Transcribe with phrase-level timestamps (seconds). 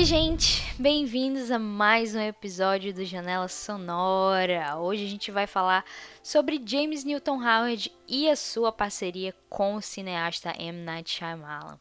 [0.00, 0.62] Oi, gente!
[0.78, 4.78] Bem-vindos a mais um episódio do Janela Sonora.
[4.78, 5.84] Hoje a gente vai falar
[6.22, 10.82] sobre James Newton Howard e a sua parceria com o cineasta M.
[10.84, 11.78] Night Shyamalan.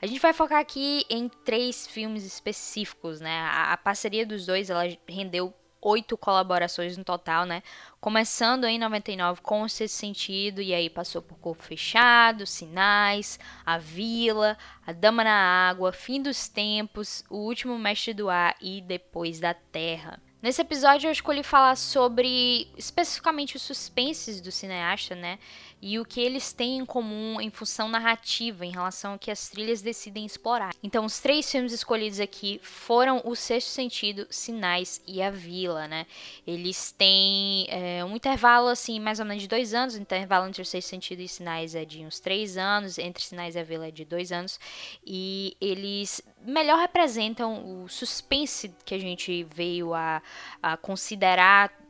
[0.00, 3.36] A gente vai focar aqui em três filmes específicos, né?
[3.36, 5.52] A, a parceria dos dois, ela rendeu
[5.86, 7.62] oito colaborações no total, né?
[8.00, 13.78] Começando em 99 com o Sexto Sentido, e aí passou por Corpo Fechado, Sinais, A
[13.78, 19.38] Vila, A Dama na Água, Fim dos Tempos, O Último Mestre do Ar e Depois
[19.38, 20.20] da Terra.
[20.42, 25.38] Nesse episódio eu escolhi falar sobre especificamente os suspenses do cineasta, né?
[25.80, 29.48] E o que eles têm em comum em função narrativa em relação ao que as
[29.48, 30.74] trilhas decidem explorar.
[30.82, 36.06] Então, os três filmes escolhidos aqui foram O Sexto Sentido, Sinais e A Vila, né?
[36.46, 39.94] Eles têm é, um intervalo, assim, mais ou menos de dois anos.
[39.94, 43.54] O intervalo entre O Sexto Sentido e Sinais é de uns três anos, entre Sinais
[43.54, 44.58] e A Vila é de dois anos.
[45.04, 50.22] E eles melhor representam o suspense que a gente veio a,
[50.62, 51.85] a considerar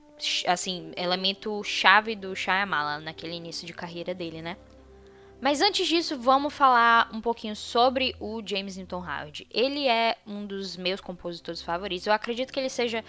[0.47, 4.57] assim, elemento chave do Shyamalan naquele início de carreira dele, né?
[5.41, 9.47] Mas antes disso, vamos falar um pouquinho sobre o James Newton Howard.
[9.51, 12.07] Ele é um dos meus compositores favoritos.
[12.07, 13.05] Eu acredito que ele seja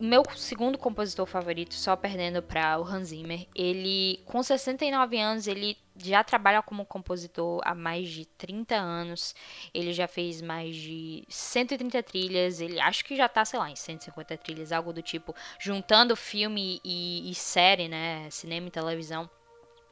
[0.00, 3.46] meu segundo compositor favorito, só perdendo para o Hans Zimmer.
[3.54, 9.34] Ele, com 69 anos, ele já trabalha como compositor há mais de 30 anos.
[9.74, 12.60] Ele já fez mais de 130 trilhas.
[12.60, 16.80] Ele acho que já tá, sei lá, em 150 trilhas, algo do tipo, juntando filme
[16.84, 18.28] e, e série, né?
[18.30, 19.28] Cinema e televisão.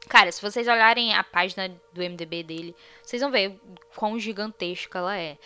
[0.06, 3.60] Cara, se vocês olharem a página do MDB dele, vocês vão ver
[3.94, 5.36] quão gigantesca ela é.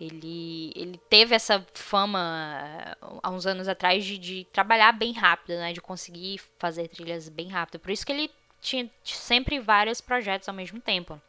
[0.00, 5.56] Ele, ele teve essa fama eh, há uns anos atrás de, de trabalhar bem rápido,
[5.56, 5.72] né?
[5.72, 7.80] De conseguir fazer trilhas bem rápido.
[7.80, 11.20] Por isso que ele tinha sempre vários projetos ao mesmo tempo.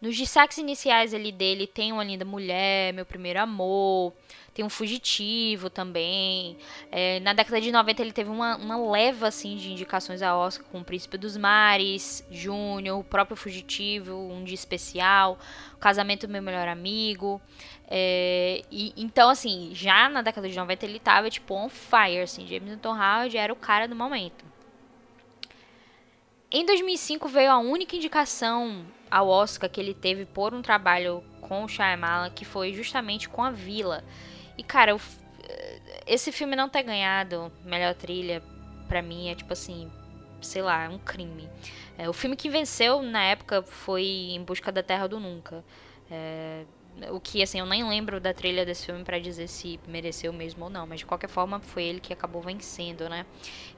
[0.00, 4.12] Nos destaques iniciais ali dele tem uma linda mulher, meu primeiro amor,
[4.52, 6.56] tem um fugitivo também.
[6.90, 10.66] É, na década de 90 ele teve uma, uma leva assim de indicações a Oscar
[10.66, 15.38] com o Príncipe dos Mares, Júnior, o próprio fugitivo, um dia especial,
[15.74, 17.40] o casamento do meu melhor amigo.
[17.88, 22.46] É, e, então, assim, já na década de 90 ele tava tipo on fire, assim,
[22.46, 24.55] James Newton Howard era o cara do momento.
[26.56, 31.62] Em 2005 veio a única indicação ao Oscar que ele teve por um trabalho com
[31.62, 34.02] o Shyamalan, que foi justamente com a Vila.
[34.56, 35.00] E cara, eu,
[36.06, 38.42] esse filme não ter ganhado melhor trilha
[38.88, 39.92] para mim é tipo assim,
[40.40, 41.46] sei lá, é um crime.
[41.98, 45.62] É, o filme que venceu na época foi Em Busca da Terra do Nunca.
[46.10, 46.64] É,
[47.10, 50.64] o que, assim, eu nem lembro da trilha desse filme para dizer se mereceu mesmo
[50.64, 53.26] ou não, mas de qualquer forma foi ele que acabou vencendo, né?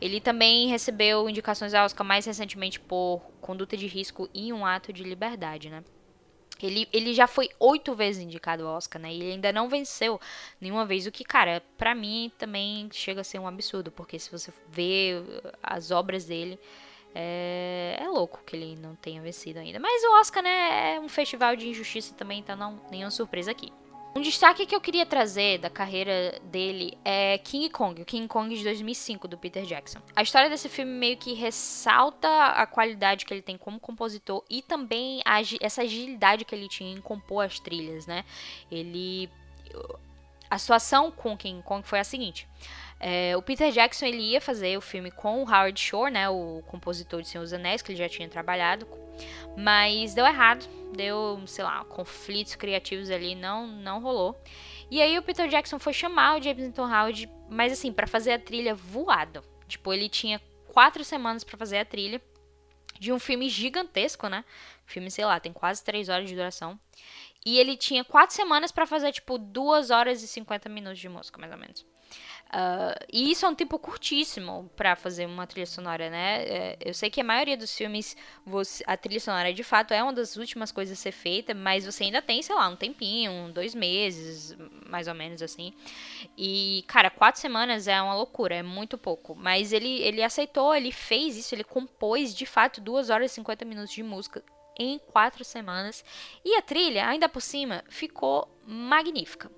[0.00, 4.92] Ele também recebeu indicações ao Oscar mais recentemente por Conduta de Risco e Um Ato
[4.92, 5.82] de Liberdade, né?
[6.60, 9.12] Ele, ele já foi oito vezes indicado ao Oscar, né?
[9.12, 10.20] E ele ainda não venceu
[10.60, 11.06] nenhuma vez.
[11.06, 15.22] O que, cara, para mim também chega a ser um absurdo, porque se você vê
[15.62, 16.58] as obras dele,
[17.14, 19.78] é, é, louco que ele não tenha vencido ainda.
[19.78, 23.72] Mas o Oscar, né, é um festival de injustiça também, então não nenhuma surpresa aqui.
[24.16, 28.52] Um destaque que eu queria trazer da carreira dele é King Kong, o King Kong
[28.52, 30.00] de 2005 do Peter Jackson.
[30.16, 34.60] A história desse filme meio que ressalta a qualidade que ele tem como compositor e
[34.60, 38.24] também a, essa agilidade que ele tinha em compor as trilhas, né?
[38.70, 39.30] Ele
[40.50, 42.48] a situação com King Kong foi a seguinte:
[43.00, 46.62] é, o Peter Jackson ele ia fazer o filme com o Howard Shore, né, o
[46.66, 48.86] compositor de Senhor dos Anéis, que ele já tinha trabalhado,
[49.56, 54.40] mas deu errado, deu, sei lá, conflitos criativos ali, não, não rolou.
[54.90, 58.32] E aí o Peter Jackson foi chamar o James Newton Howard, mas assim, para fazer
[58.32, 59.42] a trilha voado.
[59.66, 62.22] Tipo, ele tinha quatro semanas para fazer a trilha
[62.98, 64.44] de um filme gigantesco, né?
[64.86, 66.78] Filme, sei lá, tem quase três horas de duração.
[67.44, 71.38] E ele tinha quatro semanas para fazer, tipo, duas horas e cinquenta minutos de música,
[71.38, 71.86] mais ou menos.
[72.48, 76.42] Uh, e isso é um tempo curtíssimo para fazer uma trilha sonora, né?
[76.44, 80.02] É, eu sei que a maioria dos filmes, você, a trilha sonora de fato é
[80.02, 83.52] uma das últimas coisas a ser feita, mas você ainda tem, sei lá, um tempinho,
[83.52, 84.56] dois meses,
[84.88, 85.74] mais ou menos assim.
[86.38, 89.34] E, cara, quatro semanas é uma loucura, é muito pouco.
[89.34, 93.64] Mas ele, ele aceitou, ele fez isso, ele compôs de fato duas horas e 50
[93.66, 94.42] minutos de música
[94.78, 96.02] em quatro semanas.
[96.44, 99.50] E a trilha, ainda por cima, ficou magnífica.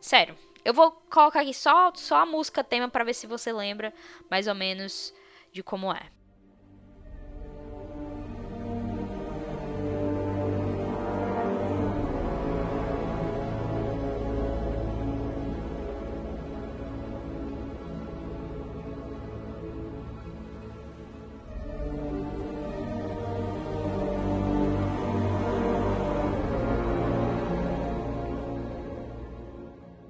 [0.00, 0.36] Sério,
[0.68, 3.90] eu vou colocar aqui só, só a música tema para ver se você lembra
[4.30, 5.14] mais ou menos
[5.50, 6.10] de como é.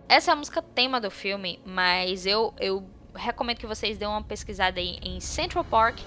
[0.08, 2.82] Essa é a música tema do filme, mas eu, eu
[3.14, 5.98] recomendo que vocês dêem uma pesquisada aí em Central Park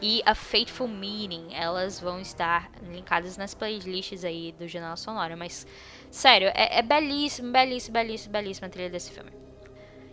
[0.00, 1.48] e A Fateful Meeting.
[1.52, 5.36] Elas vão estar linkadas nas playlists aí do Janela Sonora.
[5.36, 5.66] Mas,
[6.08, 9.32] sério, é, é belíssimo, belíssimo, belíssimo, belíssimo a trilha desse filme.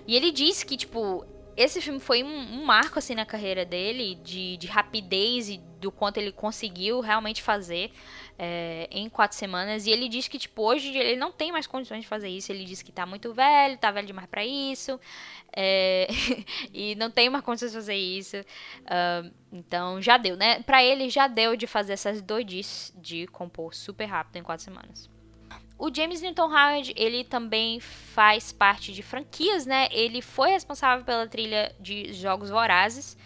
[0.07, 1.23] E ele disse que, tipo,
[1.57, 5.91] esse filme foi um, um, marco assim na carreira dele de, de, rapidez e do
[5.91, 7.91] quanto ele conseguiu realmente fazer
[8.37, 9.85] é, em quatro semanas.
[9.85, 12.51] E ele diz que tipo hoje ele não tem mais condições de fazer isso.
[12.51, 14.99] Ele diz que tá muito velho tá velho demais para isso
[15.55, 16.07] é,
[16.73, 18.37] e não tem mais condições de fazer isso.
[18.37, 20.61] Uh, então já deu né?
[20.61, 25.14] Para ele já deu de fazer essas doidices de compor super rápido em quatro semanas
[25.77, 29.89] o James Newton Howard, ele também faz parte de franquias, né?
[29.91, 33.17] Ele foi responsável pela trilha de Jogos Vorazes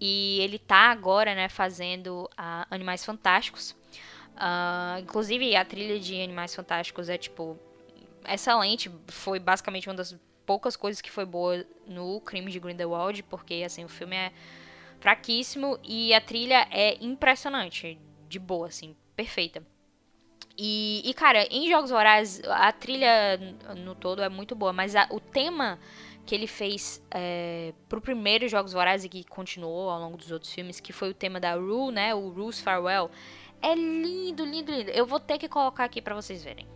[0.00, 3.74] e ele tá agora, né, fazendo uh, Animais Fantásticos.
[4.36, 7.58] Uh, inclusive, a trilha de Animais Fantásticos é, tipo,
[8.28, 8.90] excelente.
[9.08, 13.84] Foi basicamente uma das poucas coisas que foi boa no Crime de Grindelwald, porque, assim,
[13.84, 14.32] o filme é
[15.00, 17.98] fraquíssimo e a trilha é impressionante,
[18.28, 19.62] de boa, assim, perfeita.
[20.58, 23.38] E, e, cara, em Jogos Vorazes, a trilha
[23.76, 25.78] no todo é muito boa, mas a, o tema
[26.24, 30.52] que ele fez é, pro primeiro Jogos Vorazes e que continuou ao longo dos outros
[30.52, 32.14] filmes, que foi o tema da Rue, né?
[32.14, 33.10] O Rue's Farewell.
[33.62, 34.90] É lindo, lindo, lindo.
[34.90, 36.66] Eu vou ter que colocar aqui para vocês verem.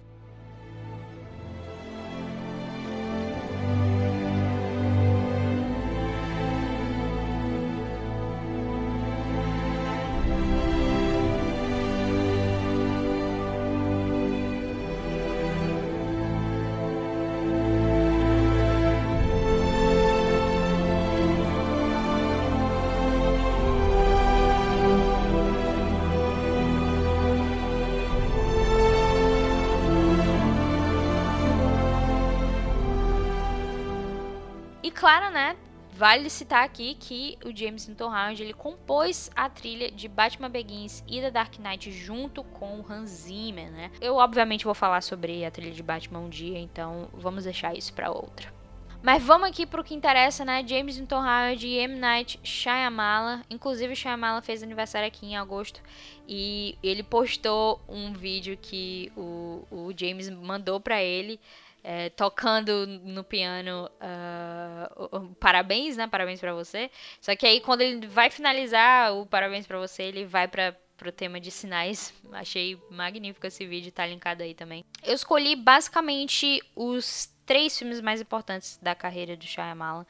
[35.10, 35.56] Claro, né?
[35.92, 41.02] Vale citar aqui que o James Newton Howard ele compôs a trilha de Batman Begins
[41.08, 43.90] e da Dark Knight junto com o Hans Zimmer, né?
[44.00, 47.92] Eu obviamente vou falar sobre a trilha de Batman um dia, então vamos deixar isso
[47.92, 48.54] para outra.
[49.02, 50.62] Mas vamos aqui pro que interessa, né?
[50.64, 51.96] James Newton Howard e M.
[51.96, 53.42] Night Shyamala.
[53.50, 55.80] Inclusive, o Shyamala fez aniversário aqui em agosto.
[56.28, 61.40] E ele postou um vídeo que o, o James mandou para ele
[61.82, 66.06] é, tocando no piano uh, parabéns, né?
[66.06, 66.90] Parabéns para você.
[67.20, 71.10] Só que aí quando ele vai finalizar o parabéns para você, ele vai para pro
[71.10, 72.12] tema de sinais.
[72.32, 74.84] Achei magnífico esse vídeo, tá linkado aí também.
[75.02, 80.04] Eu escolhi basicamente os três filmes mais importantes da carreira do Shyamalan.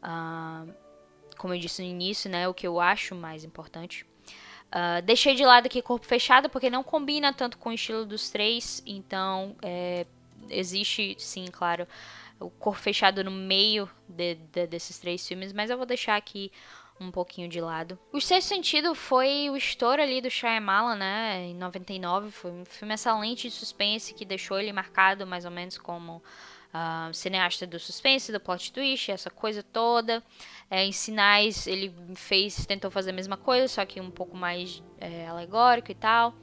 [0.00, 0.72] Uh,
[1.36, 4.06] como eu disse no início, né, o que eu acho mais importante.
[4.68, 8.30] Uh, deixei de lado aqui Corpo Fechado, porque não combina tanto com o estilo dos
[8.30, 10.06] três, então é,
[10.50, 11.86] existe, sim, claro,
[12.40, 16.52] o corpo fechado no meio de, de, desses três filmes, mas eu vou deixar aqui
[17.00, 17.98] um pouquinho de lado.
[18.12, 22.94] O Sexto Sentido foi o estouro ali do Shyamalan, né, em 99, foi um filme
[22.94, 26.22] excelente de suspense que deixou ele marcado mais ou menos como
[26.68, 30.22] uh, cineasta do suspense, do plot twist, essa coisa toda.
[30.70, 34.82] É, em Sinais ele fez, tentou fazer a mesma coisa, só que um pouco mais
[35.00, 36.34] é, alegórico e tal.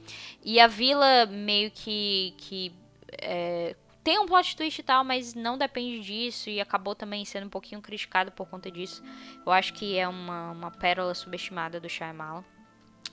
[0.44, 2.72] E a Vila meio que, que
[3.20, 7.46] é, tem um plot twist e tal, mas não depende disso e acabou também sendo
[7.46, 9.02] um pouquinho criticado por conta disso.
[9.44, 12.44] Eu acho que é uma, uma pérola subestimada do Shyamalan.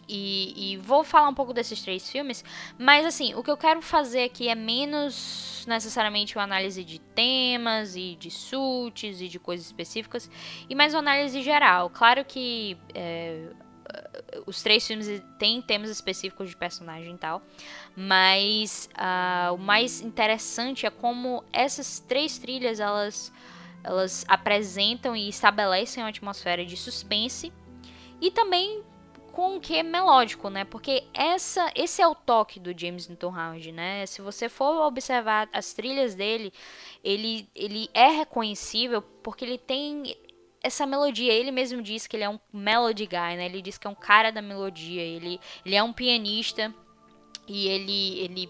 [0.08, 2.46] E, e, vou falar um pouco desses três filmes,
[2.78, 7.96] mas assim, o que eu quero fazer aqui é menos necessariamente uma análise de temas
[7.96, 10.30] e de suits e de coisas específicas,
[10.70, 11.90] e mais uma análise geral.
[11.90, 13.48] Claro que é,
[14.46, 17.42] os três filmes têm temas específicos de personagem e tal,
[17.96, 23.32] mas uh, o mais interessante é como essas três trilhas elas,
[23.84, 27.52] elas apresentam e estabelecem uma atmosfera de suspense
[28.22, 28.84] e também
[29.34, 30.64] com o que é melódico, né?
[30.64, 34.06] Porque essa, esse é o toque do James Newton Howard, né?
[34.06, 36.54] Se você for observar as trilhas dele,
[37.04, 40.16] ele, ele é reconhecível porque ele tem
[40.64, 43.46] essa melodia, ele mesmo diz que ele é um melody guy, né?
[43.46, 46.74] Ele diz que é um cara da melodia, ele, ele é um pianista
[47.46, 48.50] e ele, ele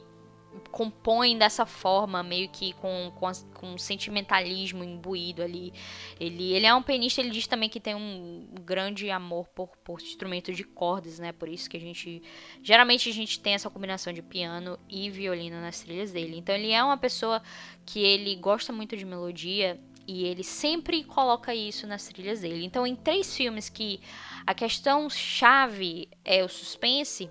[0.72, 5.74] compõe dessa forma, meio que com, com, com sentimentalismo imbuído ali.
[6.20, 10.00] Ele, ele é um pianista, ele diz também que tem um grande amor por, por
[10.00, 11.32] instrumentos de cordas, né?
[11.32, 12.22] Por isso que a gente.
[12.62, 16.38] Geralmente a gente tem essa combinação de piano e violino nas trilhas dele.
[16.38, 17.42] Então ele é uma pessoa
[17.86, 22.66] que ele gosta muito de melodia e ele sempre coloca isso nas trilhas dele.
[22.66, 24.00] Então, em três filmes que
[24.46, 27.30] a questão chave é o suspense,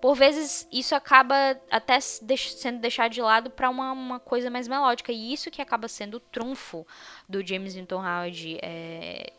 [0.00, 5.12] por vezes isso acaba até sendo deixado de lado para uma, uma, coisa mais melódica.
[5.12, 6.86] E isso que acaba sendo o trunfo
[7.28, 9.32] do James Newton Howard é,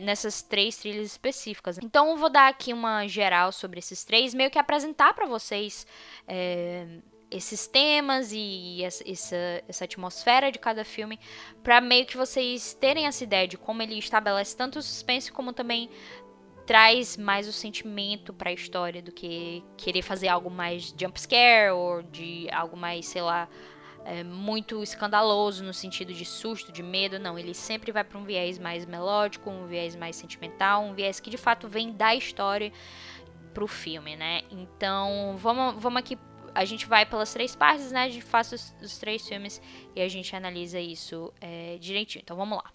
[0.00, 1.78] nessas três trilhas específicas.
[1.78, 5.86] Então eu vou dar aqui uma geral sobre esses três, meio que apresentar para vocês.
[6.28, 6.86] É,
[7.32, 9.02] esses temas e essa,
[9.68, 11.18] essa, atmosfera de cada filme,
[11.62, 15.52] para meio que vocês terem essa ideia de como ele estabelece tanto o suspense como
[15.52, 15.88] também
[16.66, 21.70] traz mais o sentimento para a história do que querer fazer algo mais jump scare
[21.72, 23.48] ou de algo mais, sei lá,
[24.04, 27.18] é, muito escandaloso no sentido de susto, de medo.
[27.18, 31.20] Não, ele sempre vai para um viés mais melódico, um viés mais sentimental, um viés
[31.20, 32.72] que de fato vem da história
[33.52, 34.42] pro filme, né?
[34.50, 36.16] Então, vamos, vamos aqui
[36.54, 38.04] a gente vai pelas três partes, né?
[38.04, 39.60] A gente faz os, os três filmes
[39.94, 42.22] e a gente analisa isso é, direitinho.
[42.22, 42.72] Então vamos lá.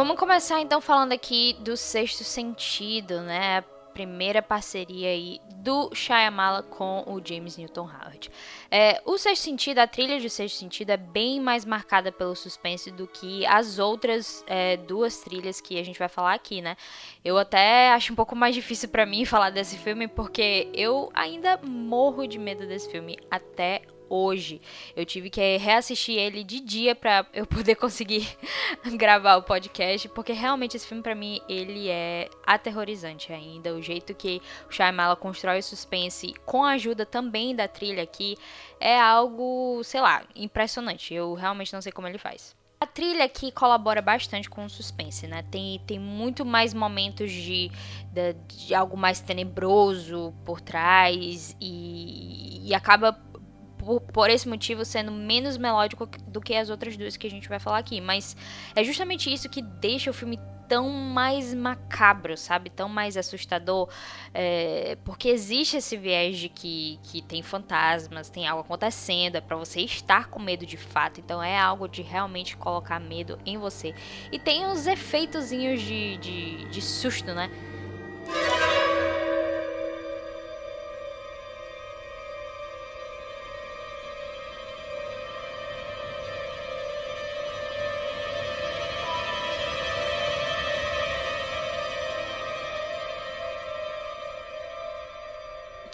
[0.00, 3.60] Vamos começar então falando aqui do Sexto Sentido, né?
[3.92, 8.30] Primeira parceria aí do Shyamala com o James Newton Howard.
[8.70, 12.90] É, o Sexto Sentido, a trilha de Sexto Sentido é bem mais marcada pelo suspense
[12.90, 16.78] do que as outras é, duas trilhas que a gente vai falar aqui, né?
[17.22, 21.60] Eu até acho um pouco mais difícil para mim falar desse filme porque eu ainda
[21.62, 24.60] morro de medo desse filme até hoje.
[24.94, 28.28] Eu tive que reassistir ele de dia para eu poder conseguir
[28.98, 34.12] gravar o podcast, porque realmente esse filme para mim ele é aterrorizante ainda, o jeito
[34.14, 38.36] que o Shyamala constrói o suspense com a ajuda também da trilha aqui
[38.80, 41.14] é algo, sei lá, impressionante.
[41.14, 42.58] Eu realmente não sei como ele faz.
[42.80, 45.44] A trilha aqui colabora bastante com o suspense, né?
[45.50, 47.70] Tem, tem muito mais momentos de,
[48.10, 53.12] de, de algo mais tenebroso por trás e, e acaba
[53.80, 57.48] por, por, esse motivo sendo menos melódico do que as outras duas que a gente
[57.48, 58.00] vai falar aqui.
[58.00, 58.36] Mas
[58.76, 62.70] é justamente isso que deixa o filme tão mais macabro, sabe?
[62.70, 63.88] Tão mais assustador.
[64.34, 69.56] É, porque existe esse viés de que, que tem fantasmas, tem algo acontecendo, é pra
[69.56, 71.20] você estar com medo de fato.
[71.20, 73.94] Então é algo de realmente colocar medo em você.
[74.30, 77.50] E tem os efeitozinhos de, de, de susto, né?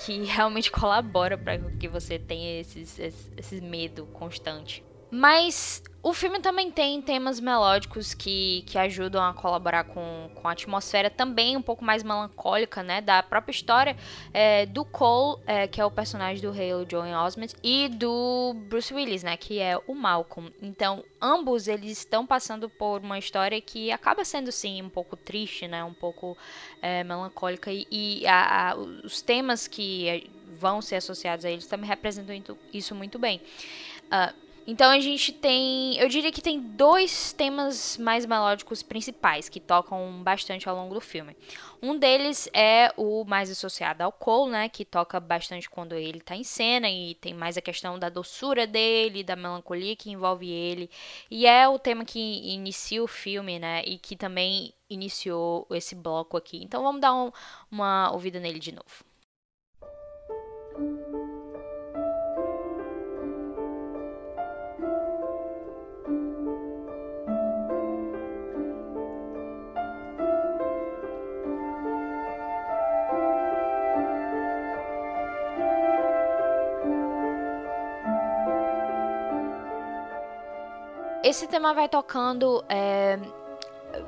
[0.07, 4.85] Que realmente colabora para que você tenha esses, esse, esse medo constante.
[5.11, 10.53] Mas o filme também tem temas melódicos que, que ajudam a colaborar com, com a
[10.53, 13.01] atmosfera também um pouco mais melancólica, né?
[13.01, 13.97] Da própria história
[14.33, 18.95] é, do Cole, é, que é o personagem do Halo Joey Osment, e do Bruce
[18.95, 19.37] Willis, né?
[19.37, 20.53] Que é o Malcolm.
[20.63, 25.67] Então, ambos eles estão passando por uma história que acaba sendo, sim, um pouco triste,
[25.67, 25.83] né?
[25.83, 26.39] Um pouco
[26.81, 27.73] é, melancólica.
[27.73, 32.95] E, e a, a, os temas que vão ser associados a eles também representam isso
[32.95, 33.41] muito bem.
[34.05, 39.61] Uh, então a gente tem, eu diria que tem dois temas mais melódicos principais que
[39.61, 41.37] tocam bastante ao longo do filme.
[41.80, 46.35] Um deles é o mais associado ao Cole, né, que toca bastante quando ele está
[46.35, 50.90] em cena e tem mais a questão da doçura dele, da melancolia que envolve ele,
[51.30, 56.37] e é o tema que inicia o filme, né, e que também iniciou esse bloco
[56.37, 56.62] aqui.
[56.62, 57.30] Então vamos dar um,
[57.70, 59.04] uma ouvida nele de novo.
[81.26, 82.64] Esse tema vai tocando.
[82.68, 83.18] É,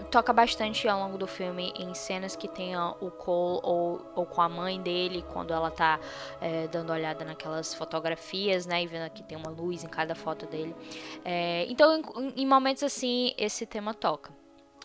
[0.08, 4.40] toca bastante ao longo do filme em cenas que tenha o Cole ou, ou com
[4.40, 5.98] a mãe dele, quando ela tá
[6.40, 8.84] é, dando olhada naquelas fotografias, né?
[8.84, 10.76] E vendo que tem uma luz em cada foto dele.
[11.24, 14.37] É, então, em, em momentos assim, esse tema toca.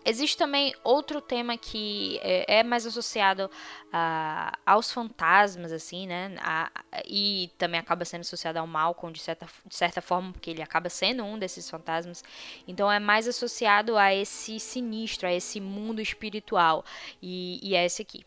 [0.06, 3.50] Existe também outro tema que é, é mais associado
[3.92, 6.36] a, aos fantasmas, assim, né?
[6.40, 6.70] A,
[7.06, 10.90] e também acaba sendo associado ao Malcolm, de certa, de certa forma, porque ele acaba
[10.90, 12.24] sendo um desses fantasmas.
[12.68, 16.84] Então é mais associado a esse sinistro, a esse mundo espiritual.
[17.22, 18.26] E, e é esse aqui.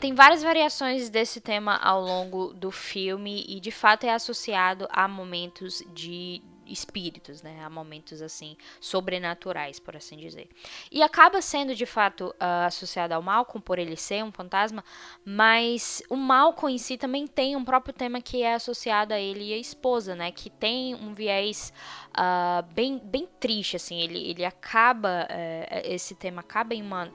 [0.00, 5.06] Tem várias variações desse tema ao longo do filme e de fato é associado a
[5.06, 7.62] momentos de espíritos, né?
[7.64, 10.48] A momentos assim sobrenaturais, por assim dizer.
[10.90, 14.82] E acaba sendo de fato uh, associado ao Malcolm por ele ser um fantasma,
[15.24, 19.50] mas o Malcolm em si também tem um próprio tema que é associado a ele
[19.50, 20.30] e a esposa, né?
[20.30, 21.72] Que tem um viés
[22.10, 24.00] uh, bem, bem triste, assim.
[24.00, 27.12] Ele, ele acaba, uh, esse tema acaba em uma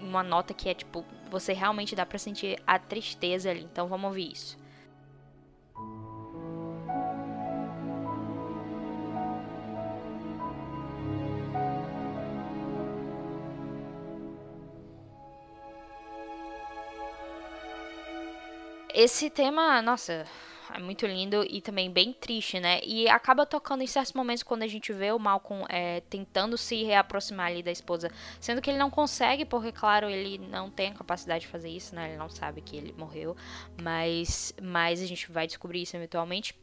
[0.00, 3.64] uma nota que é tipo, você realmente dá para sentir a tristeza ali.
[3.64, 4.58] Então vamos ouvir isso.
[18.94, 20.26] Esse tema, nossa,
[20.74, 22.80] é muito lindo e também bem triste, né?
[22.84, 26.82] E acaba tocando em certos momentos quando a gente vê o Malcolm é, tentando se
[26.84, 28.10] reaproximar ali da esposa,
[28.40, 31.94] sendo que ele não consegue, porque, claro, ele não tem a capacidade de fazer isso,
[31.94, 32.08] né?
[32.08, 33.36] Ele não sabe que ele morreu,
[33.80, 36.54] mas, mas a gente vai descobrir isso eventualmente.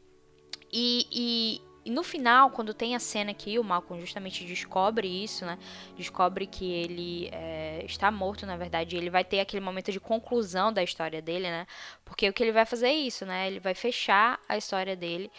[0.72, 5.46] E, e, e no final, quando tem a cena que o Malcolm justamente descobre isso,
[5.46, 5.56] né?
[5.96, 8.96] Descobre que ele é, está morto, na verdade.
[8.96, 11.64] Ele vai ter aquele momento de conclusão da história dele, né?
[12.04, 13.46] Porque o que ele vai fazer é isso, né?
[13.46, 15.30] Ele vai fechar a história dele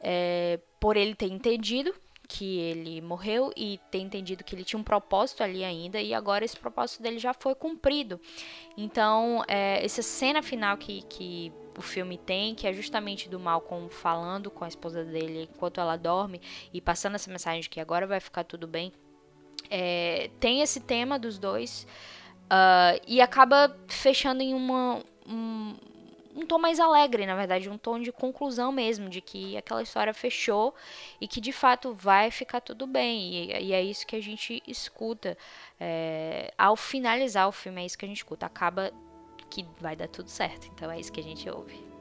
[0.00, 1.94] é, por ele ter entendido
[2.26, 6.44] que ele morreu e ter entendido que ele tinha um propósito ali ainda e agora
[6.44, 8.20] esse propósito dele já foi cumprido.
[8.76, 13.88] Então, é, essa cena final que, que o filme tem, que é justamente do Malcolm
[13.88, 16.40] falando com a esposa dele enquanto ela dorme
[16.72, 18.92] e passando essa mensagem de que agora vai ficar tudo bem.
[19.70, 21.86] É, tem esse tema dos dois
[22.44, 25.74] uh, e acaba fechando em uma, um,
[26.34, 30.12] um tom mais alegre, na verdade, um tom de conclusão mesmo, de que aquela história
[30.12, 30.74] fechou
[31.20, 33.50] e que de fato vai ficar tudo bem.
[33.50, 35.36] E, e é isso que a gente escuta.
[35.78, 38.46] É, ao finalizar o filme, é isso que a gente escuta.
[38.46, 38.92] Acaba
[39.52, 40.66] que vai dar tudo certo.
[40.74, 41.91] Então é isso que a gente ouve.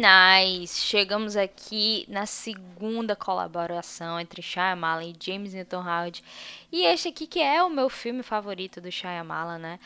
[0.00, 6.24] Finais, chegamos aqui na segunda colaboração entre Shyamalan e James Newton Howard.
[6.72, 9.78] E este aqui que é o meu filme favorito do Shyamalan, né?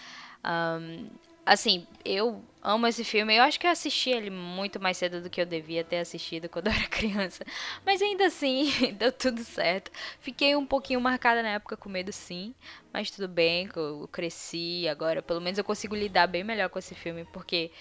[0.45, 1.09] Um,
[1.45, 3.35] assim, eu amo esse filme.
[3.35, 6.49] Eu acho que eu assisti ele muito mais cedo do que eu devia ter assistido
[6.49, 7.45] quando eu era criança.
[7.85, 9.91] Mas ainda assim, deu tudo certo.
[10.21, 12.55] Fiquei um pouquinho marcada na época com medo, sim.
[12.93, 14.87] Mas tudo bem, eu cresci.
[14.87, 17.25] Agora, pelo menos, eu consigo lidar bem melhor com esse filme.
[17.33, 17.73] Porque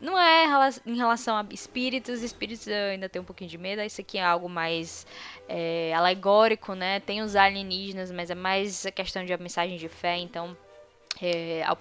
[0.00, 0.44] não é
[0.84, 4.24] em relação a espíritos, espíritos eu ainda tenho um pouquinho de medo, isso aqui é
[4.24, 5.06] algo mais
[5.48, 7.00] é, alegórico, né?
[7.00, 10.56] Tem os alienígenas, mas é mais a questão de a mensagem de fé, então
[11.22, 11.78] é, ao,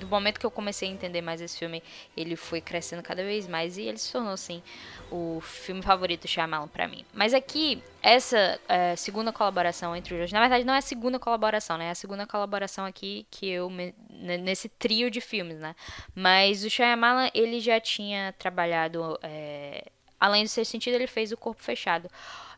[0.00, 1.82] do momento que eu comecei a entender mais esse filme,
[2.16, 4.62] ele foi crescendo cada vez mais e ele se tornou, assim,
[5.10, 7.04] o filme favorito do Shyamalan pra mim.
[7.12, 11.18] Mas aqui, essa é, segunda colaboração entre os dois, na verdade não é a segunda
[11.18, 11.86] colaboração, né?
[11.86, 15.74] É a segunda colaboração aqui que eu, me, nesse trio de filmes, né?
[16.14, 19.86] Mas o Shyamalan, ele já tinha trabalhado, é,
[20.18, 22.10] além do ser sentido, ele fez o Corpo Fechado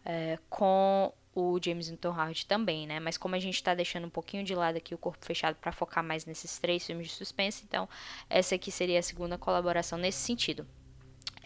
[0.05, 2.99] é, com o James Newton Howard também, né?
[2.99, 5.70] Mas como a gente tá deixando um pouquinho de lado aqui o Corpo Fechado para
[5.70, 7.88] focar mais nesses três filmes de suspense, então
[8.29, 10.66] essa aqui seria a segunda colaboração nesse sentido.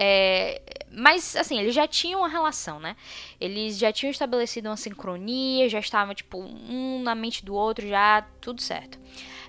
[0.02, 2.96] É, mas, assim, eles já tinham uma relação, né?
[3.38, 8.26] Eles já tinham estabelecido uma sincronia, já estavam, tipo, um na mente do outro, já
[8.40, 8.98] tudo certo.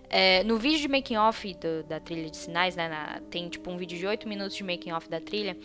[0.09, 1.55] É, no vídeo de making off
[1.87, 4.91] da trilha de sinais, né, na, tem tipo um vídeo de 8 minutos de making
[4.91, 5.57] off da trilha.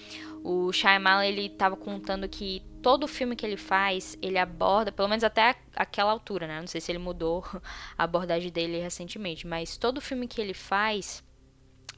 [0.44, 5.24] O Shyamalan ele tava contando que todo filme que ele faz, ele aborda, pelo menos
[5.24, 6.60] até aquela altura, né?
[6.60, 7.44] Não sei se ele mudou
[7.98, 11.24] a abordagem dele recentemente, mas todo filme que ele faz,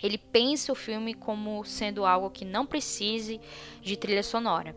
[0.03, 3.41] ele pensa o filme como sendo algo que não precise
[3.83, 4.77] de trilha sonora.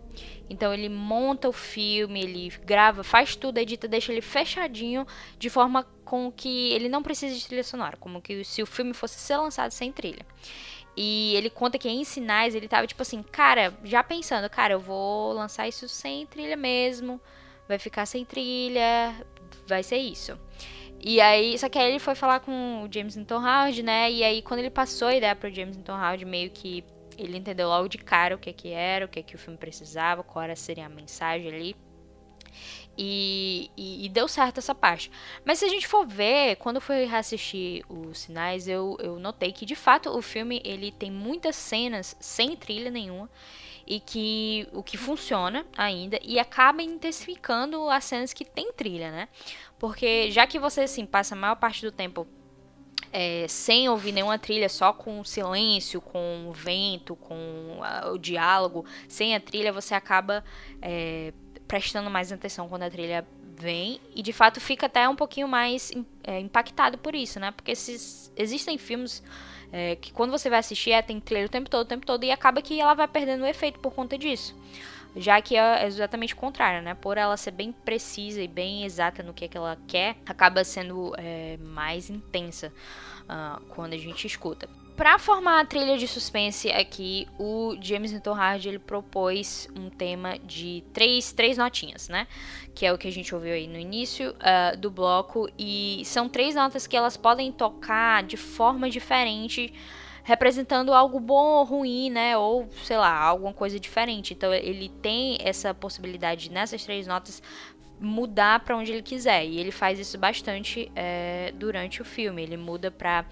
[0.49, 5.05] Então ele monta o filme, ele grava, faz tudo, edita, deixa ele fechadinho
[5.37, 8.93] de forma com que ele não precise de trilha sonora, como que se o filme
[8.93, 10.25] fosse ser lançado sem trilha.
[10.95, 14.79] E ele conta que em sinais ele tava tipo assim, cara, já pensando, cara, eu
[14.79, 17.21] vou lançar isso sem trilha mesmo,
[17.67, 19.15] vai ficar sem trilha,
[19.65, 20.37] vai ser isso.
[21.03, 24.11] E aí, só que aí ele foi falar com o James Newton Howard, né?
[24.11, 26.83] E aí quando ele passou a ideia pro James Newton Howard, meio que
[27.17, 30.23] ele entendeu logo de cara o que que era, o que que o filme precisava,
[30.23, 31.75] qual era seria a mensagem ali.
[32.97, 35.09] E, e, e, deu certo essa parte.
[35.45, 39.51] Mas se a gente for ver, quando eu fui reassistir os sinais, eu, eu notei
[39.53, 43.29] que de fato o filme ele tem muitas cenas sem trilha nenhuma
[43.85, 49.27] e que o que funciona ainda e acaba intensificando as cenas que tem trilha, né?
[49.79, 52.27] Porque já que você assim passa a maior parte do tempo
[53.11, 58.17] é, sem ouvir nenhuma trilha, só com o silêncio, com o vento, com a, o
[58.17, 60.43] diálogo, sem a trilha, você acaba
[60.81, 61.33] é,
[61.67, 63.25] prestando mais atenção quando a trilha
[63.57, 65.91] vem e de fato fica até um pouquinho mais
[66.23, 67.51] é, impactado por isso, né?
[67.51, 69.21] Porque esses, existem filmes
[69.71, 72.23] é, que quando você vai assistir é, tem trilha o tempo todo, o tempo todo
[72.23, 74.55] e acaba que ela vai perdendo o efeito por conta disso
[75.15, 76.93] já que é exatamente o contrário, né?
[76.93, 80.63] Por ela ser bem precisa e bem exata no que, é que ela quer, acaba
[80.63, 82.71] sendo é, mais intensa
[83.23, 84.69] uh, quando a gente escuta.
[84.95, 90.37] Para formar a trilha de suspense aqui, o James Newton Howard ele propôs um tema
[90.37, 92.27] de três, três notinhas, né?
[92.75, 95.49] Que é o que a gente ouviu aí no início uh, do bloco.
[95.57, 99.73] E são três notas que elas podem tocar de forma diferente
[100.23, 102.37] representando algo bom ou ruim, né?
[102.37, 104.33] Ou, sei lá, alguma coisa diferente.
[104.33, 107.41] Então ele tem essa possibilidade nessas três notas
[108.01, 109.45] mudar para onde ele quiser.
[109.45, 112.41] E ele faz isso bastante é, durante o filme.
[112.41, 113.25] Ele muda para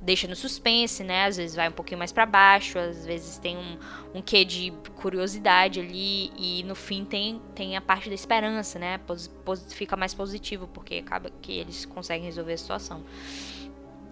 [0.00, 1.24] deixa no suspense, né?
[1.24, 3.78] Às vezes vai um pouquinho mais para baixo, às vezes tem um,
[4.14, 8.98] um quê de curiosidade ali e no fim tem, tem a parte da esperança, né?
[8.98, 13.02] Pos, pos, fica mais positivo porque acaba que eles conseguem resolver a situação.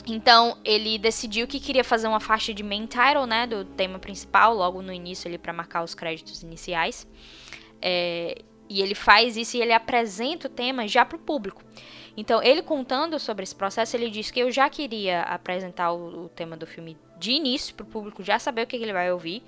[0.07, 4.55] Então ele decidiu que queria fazer uma faixa de main title, né, do tema principal,
[4.55, 7.07] logo no início ali para marcar os créditos iniciais.
[7.81, 11.63] É, e ele faz isso e ele apresenta o tema já para o público.
[12.17, 16.29] Então ele contando sobre esse processo, ele disse que eu já queria apresentar o, o
[16.29, 19.13] tema do filme de início para o público já saber o que, que ele vai
[19.13, 19.43] ouvir,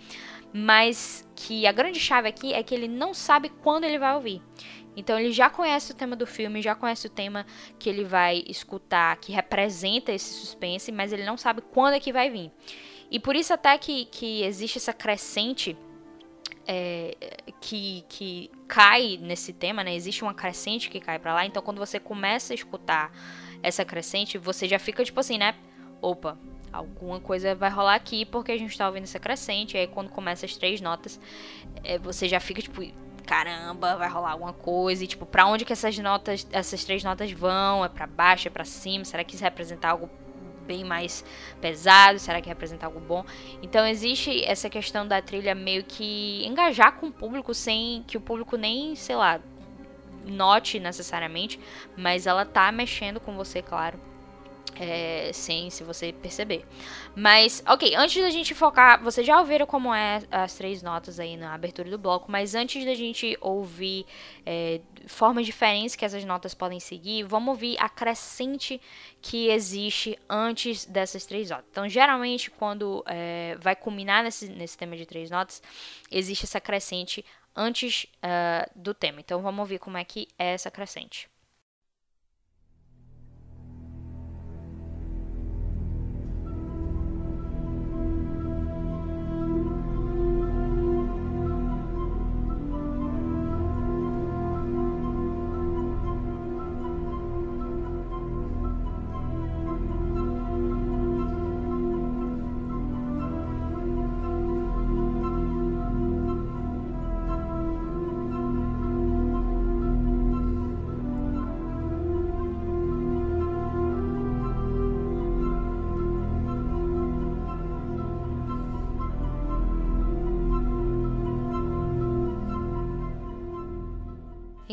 [0.52, 4.40] mas que a grande chave aqui é que ele não sabe quando ele vai ouvir.
[4.96, 7.44] Então ele já conhece o tema do filme, já conhece o tema
[7.78, 12.12] que ele vai escutar, que representa esse suspense, mas ele não sabe quando é que
[12.12, 12.50] vai vir.
[13.10, 15.76] E por isso até que, que existe essa crescente
[16.66, 17.16] é,
[17.60, 19.94] que, que cai nesse tema, né?
[19.94, 21.46] Existe uma crescente que cai para lá.
[21.46, 23.12] Então quando você começa a escutar
[23.62, 25.54] essa crescente, você já fica tipo assim, né?
[26.00, 26.38] Opa,
[26.72, 29.76] alguma coisa vai rolar aqui porque a gente tá ouvindo essa crescente.
[29.76, 31.20] E aí quando começa as três notas,
[31.82, 32.82] é, você já fica tipo,
[33.26, 35.04] caramba, vai rolar alguma coisa.
[35.04, 37.84] E, tipo, pra onde que essas notas, essas três notas vão?
[37.84, 39.04] É para baixo, é para cima?
[39.04, 40.08] Será que isso representa algo
[40.66, 41.24] bem mais
[41.60, 42.18] pesado?
[42.18, 43.24] Será que representa algo bom?
[43.62, 48.20] Então existe essa questão da trilha meio que engajar com o público sem que o
[48.20, 49.40] público nem, sei lá,
[50.24, 51.60] note necessariamente,
[51.96, 54.13] mas ela tá mexendo com você, claro
[54.76, 56.64] é, sem se você perceber.
[57.14, 61.36] Mas, ok, antes da gente focar, vocês já ouviram como é as três notas aí
[61.36, 64.06] na abertura do bloco, mas antes da gente ouvir
[64.44, 68.80] é, formas diferentes que essas notas podem seguir, vamos ouvir a crescente
[69.20, 71.66] que existe antes dessas três notas.
[71.70, 75.62] Então, geralmente, quando é, vai culminar nesse, nesse tema de três notas,
[76.10, 79.20] existe essa crescente antes uh, do tema.
[79.20, 81.28] Então, vamos ouvir como é que é essa crescente.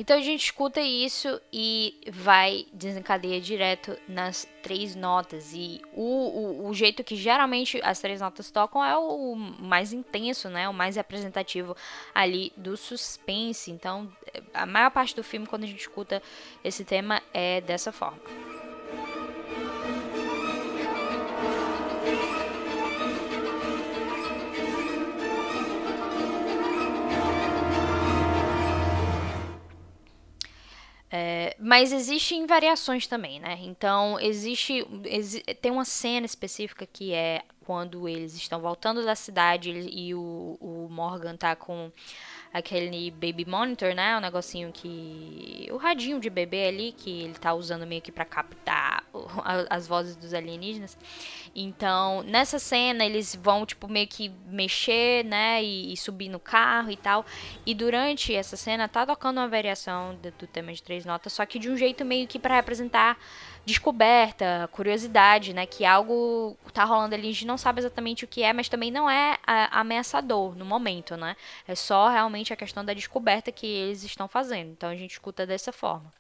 [0.02, 5.54] Então a gente escuta isso e vai desencadeia direto nas três notas.
[5.54, 10.50] E o, o, o, jeito que geralmente as três notas tocam é o mais intenso,
[10.50, 10.68] né?
[10.68, 11.78] O mais representativo
[12.16, 13.70] ali do suspense.
[13.70, 14.12] Então
[14.52, 16.20] a maior parte do filme, quando a gente escuta
[16.64, 18.51] esse tema, é dessa forma.
[31.64, 33.56] Mas existem variações também, né?
[33.62, 34.84] Então, existe.
[35.06, 40.58] Exi tem uma cena específica que é quando eles estão voltando da cidade e o,
[40.60, 41.92] o Morgan tá com
[42.54, 44.18] aquele baby monitor, né?
[44.18, 45.68] O negocinho que.
[45.72, 49.04] O radinho de bebê ali, que ele tá usando meio que para captar
[49.70, 50.98] as vozes dos alienígenas.
[51.56, 55.64] Então, nessa cena, eles vão, tipo, meio que mexer, né?
[55.64, 57.26] E, e subir no carro e tal.
[57.66, 61.46] E durante essa cena, tá tocando uma variação do, do tema de três notas, só
[61.46, 63.18] que de um jeito meio que para representar
[63.66, 65.66] descoberta, curiosidade, né?
[65.66, 68.92] Que algo tá rolando ali, a gente não sabe exatamente o que é, mas também
[68.92, 69.38] não é
[69.72, 71.36] ameaçador no momento, né?
[71.68, 74.72] É só realmente a questão da descoberta que eles estão fazendo.
[74.72, 76.12] Então a gente escuta dessa forma.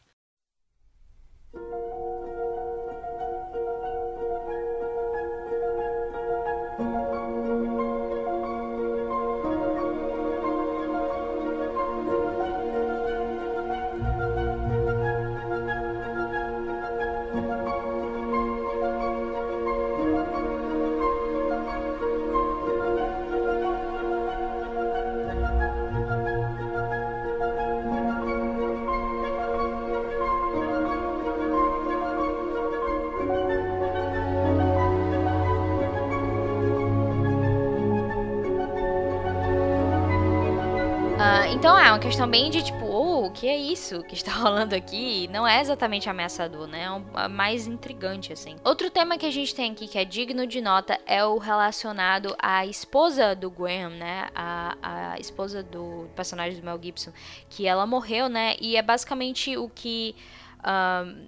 [42.21, 45.27] Questão bem de tipo, oh, o que é isso que está rolando aqui?
[45.29, 46.83] Não é exatamente ameaçador, né?
[46.83, 48.57] É um, é mais intrigante, assim.
[48.63, 52.35] Outro tema que a gente tem aqui que é digno de nota é o relacionado
[52.39, 54.29] à esposa do Graham, né?
[54.35, 57.11] A, a esposa do personagem do Mel Gibson,
[57.49, 58.55] que ela morreu, né?
[58.61, 60.15] E é basicamente o que.
[60.63, 61.25] Um,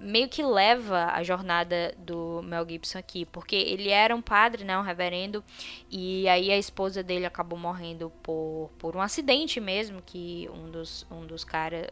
[0.00, 4.78] meio que leva a jornada do Mel Gibson aqui, porque ele era um padre, né,
[4.78, 5.42] um reverendo,
[5.90, 11.06] e aí a esposa dele acabou morrendo por, por um acidente mesmo, que um dos
[11.10, 11.46] um dos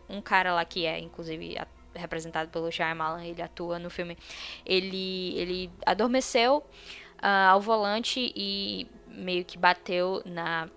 [0.09, 1.57] um cara lá que é inclusive
[1.95, 4.17] representado pelo Shyamalan, ele atua no filme,
[4.67, 10.69] ele ele adormeceu uh, ao volante e meio que bateu na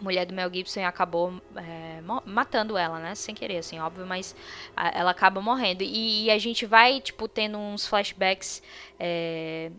[0.00, 3.14] mulher do Mel Gibson acabou é, matando ela, né?
[3.14, 4.34] Sem querer, assim, óbvio, mas
[4.76, 5.82] a, ela acaba morrendo.
[5.82, 8.62] E, e, a gente vai, tipo, tendo uns flashbacks
[8.98, 9.70] é,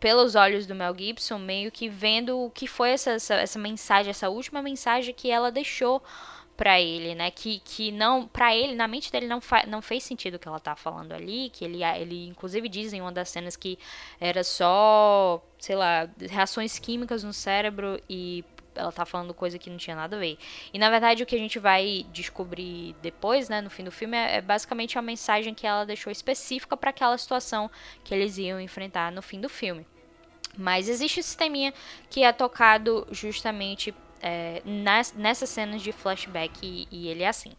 [0.00, 4.10] pelos olhos do Mel Gibson, meio que vendo o que foi essa, essa, essa mensagem,
[4.10, 6.02] essa última mensagem que ela deixou
[6.58, 7.30] para ele, né?
[7.30, 10.58] Que, que não, para ele, na mente dele não, não fez sentido o que ela
[10.58, 13.78] tá falando ali, que ele, ele inclusive diz em uma das cenas que
[14.20, 18.44] era só, sei lá, reações químicas no cérebro e
[18.78, 20.38] ela tá falando coisa que não tinha nada a ver.
[20.72, 24.16] E na verdade o que a gente vai descobrir depois, né, no fim do filme,
[24.16, 27.70] é, é basicamente a mensagem que ela deixou específica para aquela situação
[28.04, 29.86] que eles iam enfrentar no fim do filme.
[30.56, 31.72] Mas existe esse sisteminha
[32.10, 34.62] que é tocado justamente é,
[35.14, 37.52] nessas cenas de flashback e, e ele é assim.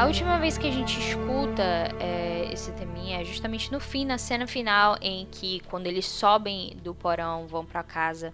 [0.00, 1.62] A última vez que a gente escuta
[2.00, 6.74] é, esse teminha é justamente no fim, na cena final, em que quando eles sobem
[6.82, 8.32] do porão, vão para casa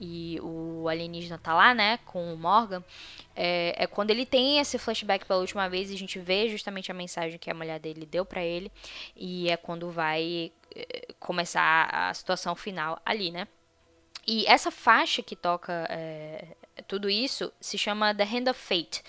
[0.00, 2.84] e o alienígena tá lá, né, com o Morgan,
[3.34, 6.92] é, é, quando ele tem esse flashback pela última vez e a gente vê justamente
[6.92, 8.70] a mensagem que a mulher dele deu para ele
[9.16, 13.48] e é quando vai é, começar a situação final ali, né.
[14.28, 16.54] E essa faixa que toca é,
[16.86, 19.02] tudo isso se chama The Hand of Fate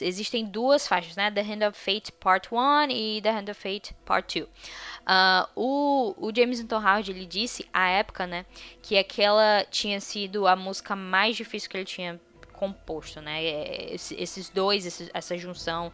[0.00, 1.30] existem duas faixas, né?
[1.30, 4.48] The Hand of Fate Part 1 e The Hand of Fate Part 2.
[4.48, 8.46] Uh, o, o James Newton Howard ele disse à época, né,
[8.80, 12.20] que aquela tinha sido a música mais difícil que ele tinha
[12.52, 13.44] composto, né?
[13.44, 15.92] É, esses dois, essa junção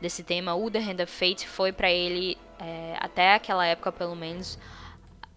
[0.00, 4.16] desse tema, o The Hand of Fate foi para ele é, até aquela época pelo
[4.16, 4.58] menos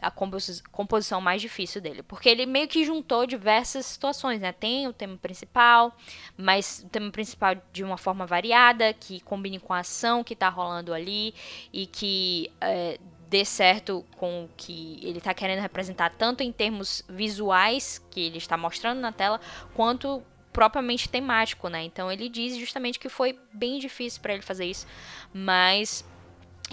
[0.01, 2.01] a composição mais difícil dele.
[2.01, 4.51] Porque ele meio que juntou diversas situações, né?
[4.51, 5.95] Tem o tema principal,
[6.35, 10.49] mas o tema principal de uma forma variada, que combine com a ação que tá
[10.49, 11.35] rolando ali
[11.71, 17.03] e que é, dê certo com o que ele está querendo representar, tanto em termos
[17.07, 19.39] visuais que ele está mostrando na tela,
[19.73, 21.83] quanto propriamente temático, né?
[21.83, 24.85] Então ele diz justamente que foi bem difícil para ele fazer isso,
[25.33, 26.03] mas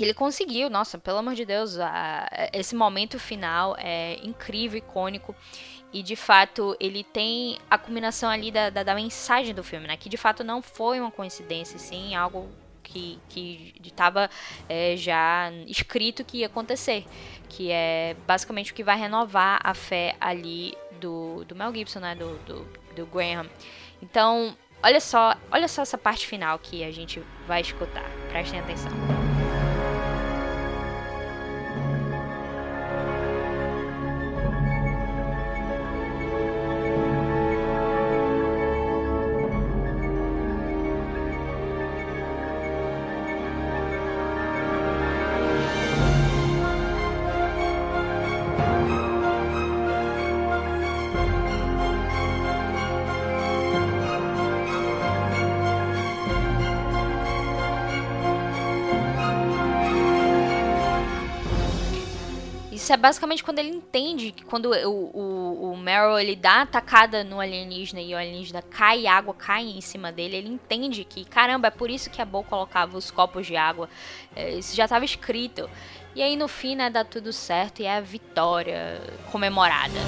[0.05, 5.35] ele conseguiu, nossa, pelo amor de Deus, a, esse momento final é incrível, icônico.
[5.93, 9.97] E de fato, ele tem a combinação ali da, da, da mensagem do filme, né?
[9.97, 12.49] Que de fato não foi uma coincidência, sim, algo
[12.83, 13.19] que
[13.85, 14.31] estava
[14.69, 17.05] é, já escrito que ia acontecer.
[17.49, 22.15] Que é basicamente o que vai renovar a fé ali do, do Mel Gibson, né?
[22.15, 23.49] Do, do, do Graham.
[24.03, 28.05] Então, olha só, olha só essa parte final que a gente vai escutar.
[28.31, 28.91] Prestem atenção.
[62.89, 66.63] Isso é basicamente quando ele entende que quando o, o, o Meryl ele dá a
[66.63, 71.23] atacada no alienígena e o alienígena cai água, cai em cima dele, ele entende que,
[71.27, 73.91] caramba, é por isso que a Bo colocava os copos de água.
[74.35, 75.69] É, isso já estava escrito.
[76.15, 79.99] E aí no fim, né, dá tudo certo e é a vitória comemorada.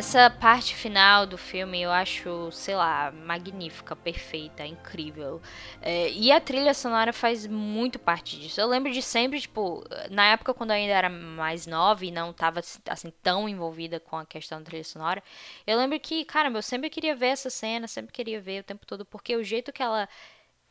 [0.00, 5.42] Essa parte final do filme eu acho, sei lá, magnífica, perfeita, incrível.
[5.82, 8.58] É, e a trilha sonora faz muito parte disso.
[8.58, 12.32] Eu lembro de sempre, tipo, na época quando eu ainda era mais nova e não
[12.32, 15.22] tava assim tão envolvida com a questão da trilha sonora,
[15.66, 18.86] eu lembro que, caramba, eu sempre queria ver essa cena, sempre queria ver o tempo
[18.86, 20.08] todo, porque o jeito que ela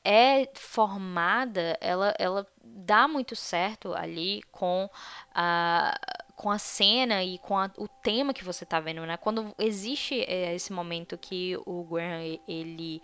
[0.03, 4.89] é formada, ela, ela dá muito certo ali com
[5.35, 5.95] a
[6.39, 9.17] com a cena e com a, o tema que você tá vendo, né?
[9.17, 13.01] Quando existe é, esse momento que o Graham, ele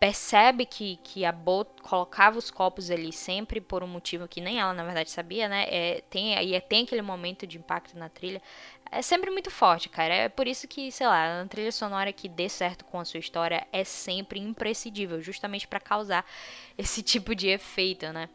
[0.00, 4.58] percebe que, que a Bo colocava os copos ali sempre por um motivo que nem
[4.58, 5.66] ela, na verdade, sabia, né?
[5.68, 8.42] É, tem, e é, tem aquele momento de impacto na trilha.
[8.90, 10.12] É sempre muito forte, cara.
[10.12, 13.20] É por isso que, sei lá, a trilha sonora que dê certo com a sua
[13.20, 16.26] história é sempre imprescindível, justamente para causar
[16.76, 18.28] esse tipo de efeito, né?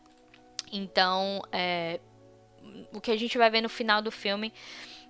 [0.71, 1.99] Então, é,
[2.93, 4.53] o que a gente vai ver no final do filme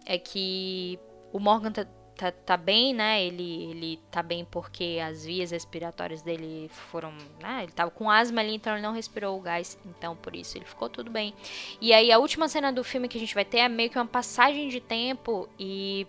[0.06, 1.00] é que
[1.32, 1.86] o Morgan tá,
[2.16, 3.24] tá, tá, bem, né?
[3.24, 7.12] Ele, ele tá bem porque as vias respiratórias dele foram.
[7.42, 7.64] Né?
[7.64, 9.78] Ele tava com asma ali, então ele não respirou o gás.
[9.86, 11.34] Então, por isso, ele ficou tudo bem.
[11.82, 13.98] E aí, a última cena do filme que a gente vai ter é meio que
[13.98, 16.08] uma passagem de tempo e.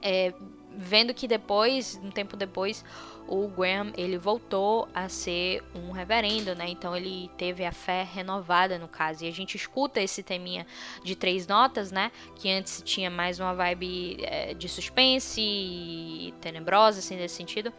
[0.00, 0.32] É,
[0.76, 2.84] vendo que depois, um tempo depois,
[3.28, 6.66] o Graham ele voltou a ser um reverendo, né?
[6.68, 9.24] Então ele teve a fé renovada no caso.
[9.24, 10.66] E a gente escuta esse teminha
[11.04, 12.10] de três notas, né?
[12.36, 17.72] Que antes tinha mais uma vibe é, de suspense e tenebrosa, assim, nesse sentido.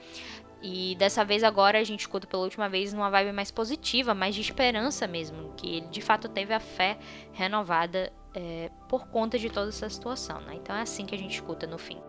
[0.62, 4.34] E dessa vez agora a gente escuta pela última vez numa vibe mais positiva, mais
[4.34, 6.98] de esperança mesmo, que ele de fato teve a fé
[7.34, 10.56] renovada é, por conta de toda essa situação, né?
[10.56, 12.00] Então é assim que a gente escuta no fim.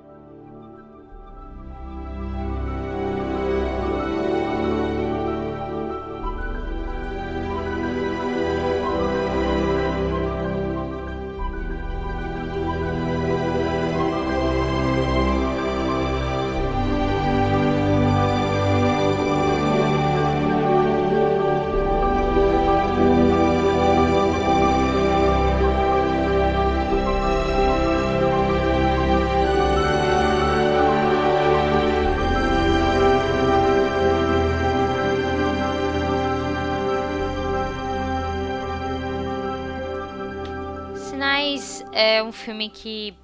[42.25, 43.15] Um filme que.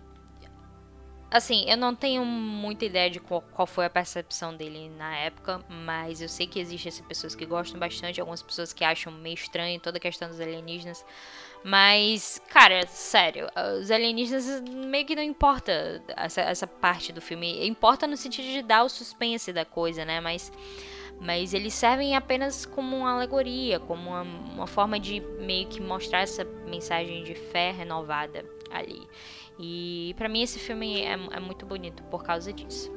[1.31, 5.65] Assim, eu não tenho muita ideia de qual, qual, foi a percepção dele na época,
[5.69, 9.79] mas eu sei que existem pessoas que gostam bastante, algumas pessoas que acham meio estranho
[9.79, 11.05] toda a questão dos alienígenas.
[11.63, 13.47] Mas, cara, sério,
[13.81, 17.65] os alienígenas meio que não importa essa, essa parte do filme.
[17.65, 20.21] Importa no sentido de dar o suspense da coisa, né?
[20.21, 20.51] Mas
[21.21, 26.21] mas eles servem apenas como uma alegoria, como uma, uma, forma de meio que mostrar
[26.21, 29.07] essa mensagem de fé renovada ali.
[29.59, 32.91] E para mim esse filme é, é muito bonito por causa disso.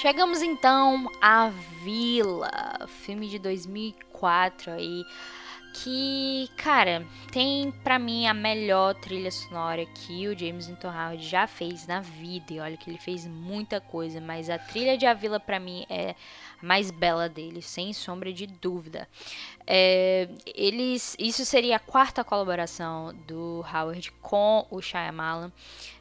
[0.00, 1.48] Chegamos então à
[1.82, 5.04] Vila, filme de 2004 aí,
[5.74, 11.48] que, cara, tem para mim a melhor trilha sonora que o James Newton Howard já
[11.48, 12.52] fez na vida.
[12.52, 15.84] E olha que ele fez muita coisa, mas a trilha de A Vila para mim
[15.90, 16.14] é
[16.62, 19.08] a mais bela dele, sem sombra de dúvida.
[19.66, 25.50] É, eles, isso seria a quarta colaboração do Howard com o Shyamalan.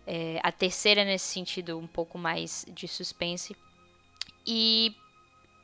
[0.05, 3.55] É, a terceira nesse sentido um pouco mais de suspense.
[4.47, 4.95] E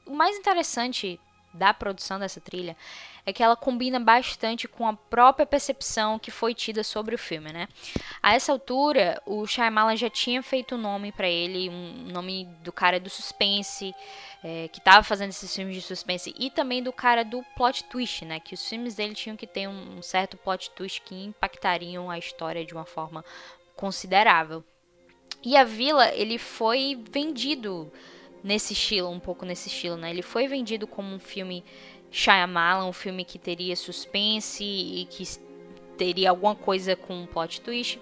[0.05, 1.19] o mais interessante
[1.53, 2.75] da produção dessa trilha
[3.25, 7.53] é que ela combina bastante com a própria percepção que foi tida sobre o filme,
[7.53, 7.69] né?
[8.21, 12.71] A essa altura, o Shyamalan já tinha feito um nome para ele, um nome do
[12.71, 13.95] cara do suspense,
[14.43, 18.25] é, que estava fazendo esses filmes de suspense, e também do cara do plot twist,
[18.25, 18.41] né?
[18.41, 22.65] Que os filmes dele tinham que ter um certo plot twist que impactariam a história
[22.65, 23.23] de uma forma
[23.75, 24.65] considerável.
[25.41, 27.91] E a Vila, ele foi vendido
[28.43, 30.09] nesse estilo, um pouco nesse estilo, né?
[30.09, 31.63] Ele foi vendido como um filme
[32.11, 35.23] Shyamalan, um filme que teria suspense e que
[35.97, 37.99] teria alguma coisa com um plot twist.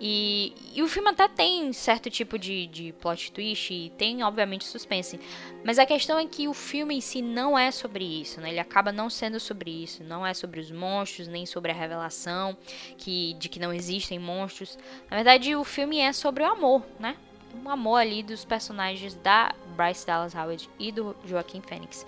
[0.00, 4.64] E, e o filme até tem certo tipo de, de plot twist e tem, obviamente,
[4.64, 5.20] suspense.
[5.64, 8.50] Mas a questão é que o filme em si não é sobre isso, né?
[8.50, 10.02] Ele acaba não sendo sobre isso.
[10.04, 12.56] Não é sobre os monstros, nem sobre a revelação
[12.96, 14.78] que, de que não existem monstros.
[15.10, 17.16] Na verdade, o filme é sobre o amor, né?
[17.54, 22.06] Um amor ali dos personagens da Bryce Dallas Howard e do Joaquim Phoenix.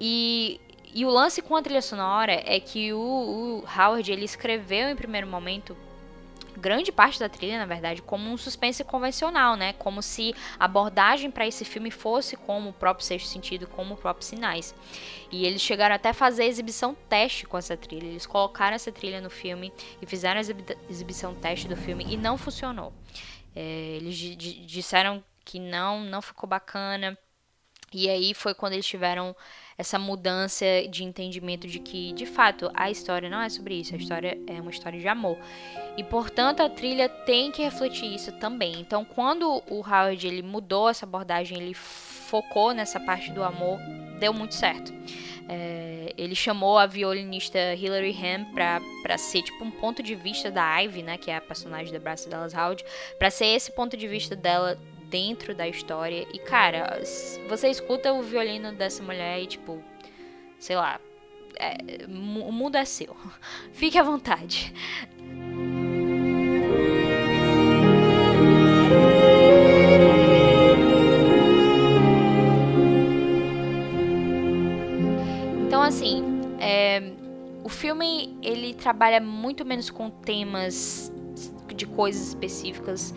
[0.00, 0.60] E,
[0.94, 4.96] e o lance com a trilha sonora é que o, o Howard ele escreveu em
[4.96, 5.76] primeiro momento
[6.56, 9.74] grande parte da trilha, na verdade, como um suspense convencional, né?
[9.74, 13.96] Como se a abordagem para esse filme fosse como o próprio Sexto Sentido, como o
[13.96, 14.74] próprio Sinais.
[15.30, 18.06] E eles chegaram até a fazer exibição teste com essa trilha.
[18.06, 22.38] Eles colocaram essa trilha no filme e fizeram a exibição teste do filme e não
[22.38, 22.92] funcionou.
[23.56, 24.16] É, eles
[24.66, 27.16] disseram que não, não ficou bacana.
[27.92, 29.34] E aí foi quando eles tiveram
[29.78, 33.98] essa mudança de entendimento de que, de fato, a história não é sobre isso, a
[33.98, 35.38] história é uma história de amor.
[35.96, 38.80] E, portanto, a trilha tem que refletir isso também.
[38.80, 41.74] Então, quando o Howard ele mudou essa abordagem, ele
[42.26, 43.78] focou nessa parte do amor,
[44.18, 44.92] deu muito certo.
[45.48, 50.78] É, ele chamou a violinista Hilary Ham para ser tipo um ponto de vista da
[50.80, 52.84] Ivy, né, que é a personagem da Bryce Dallas Howard,
[53.18, 56.26] para ser esse ponto de vista dela dentro da história.
[56.32, 57.00] E cara,
[57.48, 59.82] você escuta o violino dessa mulher e tipo,
[60.58, 61.00] sei lá,
[61.58, 63.16] é, o mundo é seu.
[63.72, 64.74] Fique à vontade.
[75.86, 76.22] Assim,
[76.60, 77.12] é,
[77.62, 81.12] o filme ele trabalha muito menos com temas
[81.74, 83.14] de coisas específicas,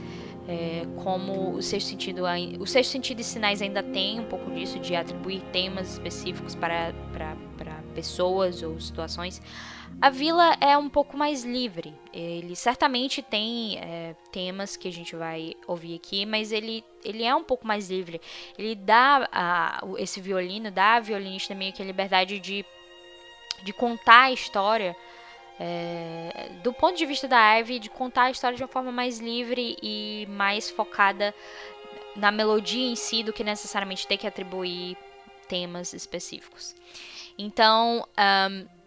[0.47, 2.23] é, como o sexto sentido,
[2.59, 6.93] o sexto sentido e sinais ainda tem um pouco disso de atribuir temas específicos para,
[7.13, 9.41] para, para pessoas ou situações.
[10.01, 11.93] A vila é um pouco mais livre.
[12.13, 17.35] Ele certamente tem é, temas que a gente vai ouvir aqui, mas ele, ele é
[17.35, 18.21] um pouco mais livre.
[18.57, 22.65] Ele dá a, esse violino, dá a violinista meio que a liberdade de,
[23.63, 24.95] de contar a história.
[25.59, 29.19] É, do ponto de vista da Ivy, de contar a história de uma forma mais
[29.19, 31.35] livre e mais focada
[32.15, 34.97] na melodia em si do que necessariamente ter que atribuir
[35.49, 36.73] temas específicos.
[37.37, 38.78] Então, um,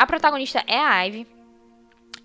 [0.00, 1.26] a protagonista é a Ivy.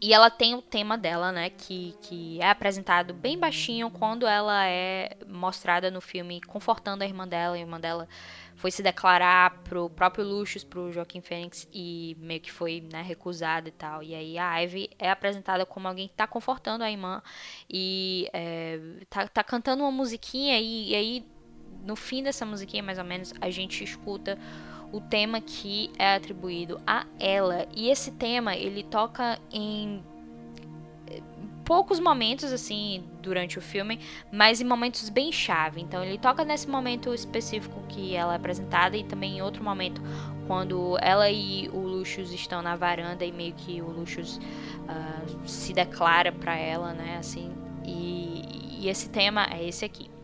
[0.02, 1.50] E ela tem o tema dela, né?
[1.50, 7.28] Que, que é apresentado bem baixinho quando ela é mostrada no filme confortando a irmã
[7.28, 7.56] dela.
[7.56, 8.08] A irmã dela
[8.56, 13.68] foi se declarar pro próprio Lucius, pro Joaquim Fênix, e meio que foi né, recusada
[13.68, 14.02] e tal.
[14.02, 17.22] E aí a Ivy é apresentada como alguém que tá confortando a irmã
[17.70, 20.58] e é, tá, tá cantando uma musiquinha.
[20.62, 21.26] E, e aí,
[21.84, 24.40] no fim dessa musiquinha, mais ou menos, a gente escuta
[24.96, 27.68] o tema que é atribuído a ela.
[27.76, 30.02] E esse tema, ele toca em
[31.66, 34.00] poucos momentos assim durante o filme,
[34.32, 35.82] mas em momentos bem chave.
[35.82, 40.02] Então ele toca nesse momento específico que ela é apresentada e também em outro momento
[40.48, 45.74] quando ela e o Lucius estão na varanda e meio que o Lucius uh, se
[45.74, 47.52] declara para ela, né, assim.
[47.84, 50.15] E, e esse tema é esse aqui.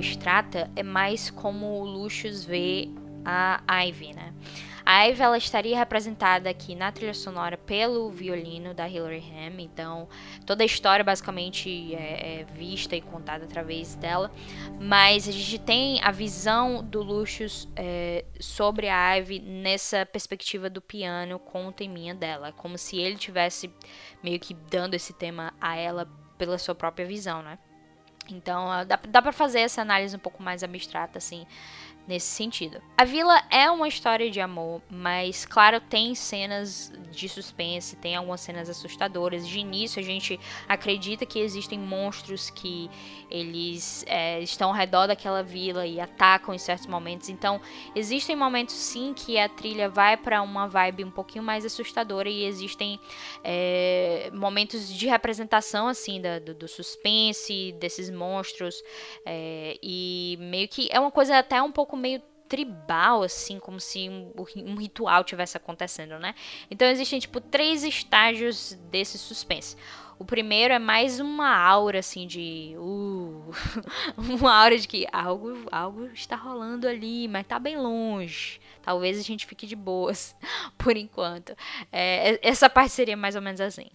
[0.00, 2.88] Abstrata, é mais como o Lucius vê
[3.24, 4.32] a Ivy, né?
[4.84, 10.08] A Ivy ela estaria representada aqui na trilha sonora pelo violino da Hilary Ham, então
[10.46, 14.32] toda a história basicamente é, é vista e contada através dela,
[14.80, 20.80] mas a gente tem a visão do Lucius é, sobre a Ivy nessa perspectiva do
[20.80, 23.72] piano com o teminha dela, como se ele tivesse
[24.24, 27.58] meio que dando esse tema a ela pela sua própria visão, né?
[28.34, 31.46] Então dá, dá para fazer essa análise um pouco mais abstrata assim
[32.10, 32.82] nesse sentido.
[32.96, 38.40] A Vila é uma história de amor, mas claro, tem cenas de suspense, tem algumas
[38.40, 39.46] cenas assustadoras.
[39.46, 40.38] De início, a gente
[40.68, 42.90] acredita que existem monstros que
[43.30, 47.28] eles é, estão ao redor daquela vila e atacam em certos momentos.
[47.28, 47.60] Então,
[47.94, 52.44] existem momentos sim que a trilha vai para uma vibe um pouquinho mais assustadora e
[52.44, 52.98] existem
[53.44, 58.82] é, momentos de representação assim da, do, do, suspense desses monstros
[59.24, 64.08] é, e meio que é uma coisa até um pouco meio tribal, assim, como se
[64.08, 64.32] um,
[64.66, 66.34] um ritual tivesse acontecendo, né?
[66.68, 69.76] Então existem, tipo, três estágios desse suspense.
[70.18, 72.74] O primeiro é mais uma aura, assim, de.
[72.76, 73.50] Uh,
[74.18, 78.60] uma aura de que algo, algo está rolando ali, mas tá bem longe.
[78.82, 80.36] Talvez a gente fique de boas
[80.76, 81.56] por enquanto.
[81.90, 83.86] É, essa parte seria mais ou menos assim.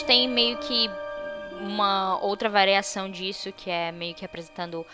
[0.00, 0.90] Gente tem meio que
[1.60, 4.86] uma outra variação disso, que é meio que representando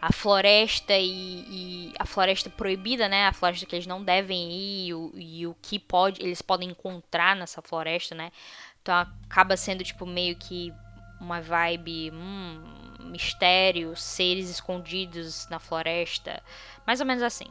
[0.00, 3.26] a floresta e, e, a floresta proibida, né?
[3.26, 6.70] A floresta que eles não devem ir e o, e o que pode, eles podem
[6.70, 8.30] encontrar nessa floresta, né?
[8.80, 10.72] Então acaba sendo tipo meio que
[11.20, 12.62] uma vibe, hum,
[13.00, 16.42] mistério, seres escondidos na floresta,
[16.86, 17.46] mais ou menos assim.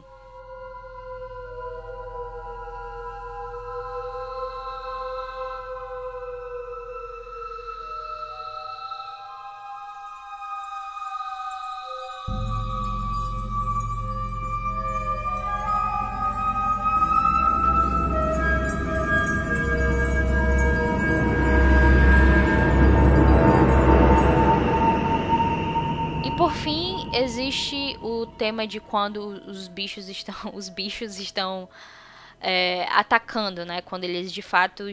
[28.66, 31.68] De quando os bichos estão, os bichos estão
[32.40, 33.80] é, atacando, né?
[33.80, 34.84] Quando eles de fato,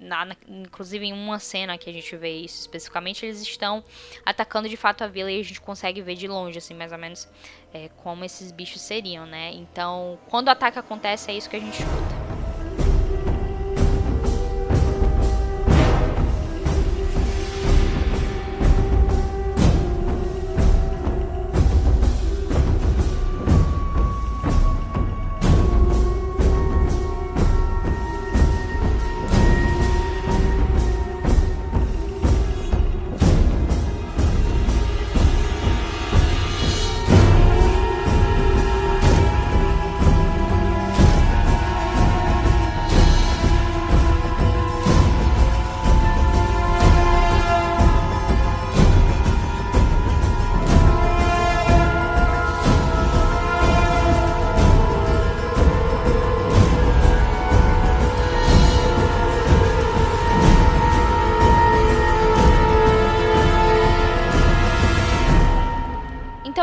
[0.00, 3.82] na, na, inclusive em uma cena que a gente vê isso especificamente, eles estão
[4.26, 6.98] atacando de fato a vila e a gente consegue ver de longe, assim, mais ou
[6.98, 7.26] menos
[7.72, 9.52] é, como esses bichos seriam, né?
[9.54, 12.21] Então, quando o ataque acontece, é isso que a gente escuta.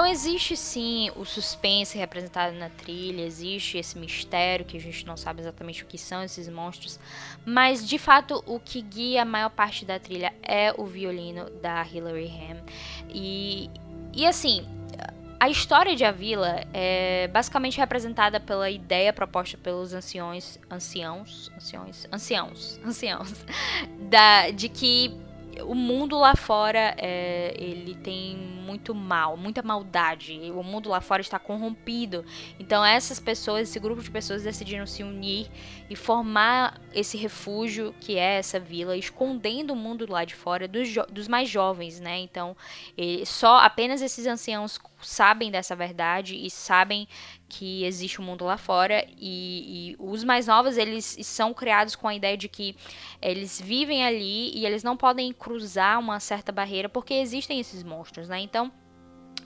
[0.10, 5.41] Existe sim o suspense representado na trilha, existe esse mistério que a gente não sabe
[5.41, 6.99] exatamente o que são esses monstros,
[7.45, 11.86] mas de fato o que guia a maior parte da trilha é o violino da
[11.86, 12.64] Hilary Ham.
[13.10, 13.70] E,
[14.14, 14.68] e assim,
[15.39, 22.07] a história de A Vila é basicamente representada pela ideia proposta pelos anciões, anciãos, anciões,
[22.12, 23.45] anciãos, anciãos,
[24.10, 25.18] da, de que
[25.62, 30.39] o mundo lá fora é, ele tem muito mal, muita maldade.
[30.51, 32.24] O mundo lá fora está corrompido.
[32.59, 35.49] Então essas pessoas, esse grupo de pessoas decidiram se unir
[35.89, 40.88] e formar esse refúgio que é essa vila, escondendo o mundo lá de fora dos,
[41.11, 42.20] dos mais jovens, né?
[42.20, 42.55] Então
[43.26, 47.07] só apenas esses anciãos sabem dessa verdade e sabem
[47.47, 51.95] que existe o um mundo lá fora e, e, os mais novos eles são criados
[51.95, 52.76] com a ideia de que
[53.22, 58.30] eles vivem ali e eles não podem cruzar uma certa barreira porque existem esses monstros,
[58.30, 58.39] né?
[58.39, 58.59] Então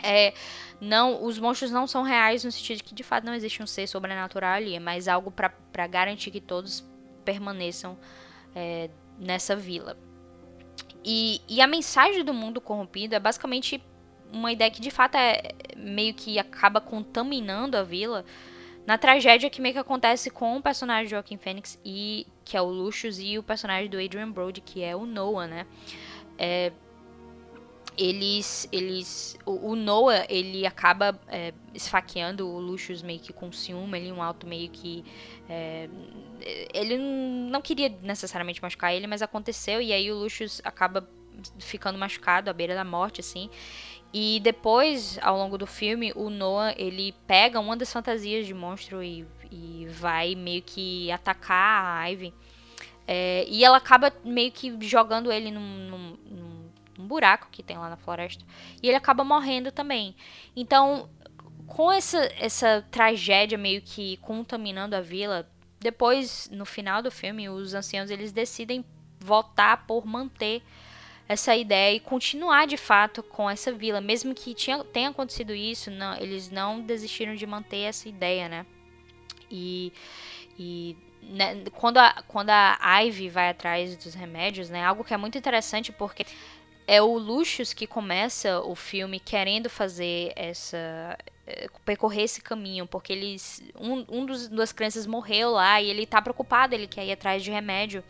[0.03, 0.33] é,
[0.79, 3.67] não, os monstros não são reais no sentido de que de fato não existe um
[3.67, 6.85] ser sobrenatural ali, é mais algo para garantir que todos
[7.23, 7.97] permaneçam
[8.53, 9.97] é, nessa vila.
[11.05, 13.83] E, e a mensagem do mundo corrompido é basicamente
[14.31, 15.41] uma ideia que de fato é
[15.77, 18.25] meio que acaba contaminando a vila
[18.85, 22.61] na tragédia que meio que acontece com o personagem de Joaquin Phoenix e que é
[22.61, 25.65] o Lucius e o personagem do Adrian Brody que é o Noah, né?
[26.37, 26.71] É,
[27.97, 33.97] eles, eles, o, o, Noah ele acaba é, esfaqueando o Lucius meio que com ciúme,
[33.97, 35.03] ele um alto meio que
[35.49, 35.89] é,
[36.73, 41.07] ele não queria necessariamente machucar ele, mas aconteceu e aí o Lucius acaba
[41.59, 43.49] ficando machucado à beira da morte assim.
[44.13, 49.01] E depois, ao longo do filme, o Noah, ele pega uma das fantasias de monstro
[49.01, 52.31] e, e vai meio que atacar a Ivy.
[53.07, 56.17] É, e ela acaba meio que jogando ele num, num,
[56.97, 58.43] num, buraco que tem lá na floresta.
[58.81, 60.15] E ele acaba morrendo também.
[60.55, 61.09] Então,
[61.67, 67.73] com essa, essa tragédia meio que contaminando a vila, depois, no final do filme, os
[67.73, 68.85] anciãos eles decidem
[69.19, 70.61] votar por manter
[71.27, 74.01] essa ideia e continuar de fato com essa vila.
[74.01, 78.65] Mesmo que tinha, tenha acontecido isso, não, eles não desistiram de manter essa ideia, né?
[79.49, 79.93] E,
[80.57, 84.83] e né, quando, a, quando a Ivy vai atrás dos remédios, né?
[84.83, 86.25] Algo que é muito interessante porque
[86.87, 91.17] é o Lucius que começa o filme querendo fazer essa
[91.47, 96.05] eh, percorrer esse caminho, porque eles um, um dos duas crianças morreu lá e ele
[96.05, 98.03] tá preocupado, ele quer ir atrás de remédio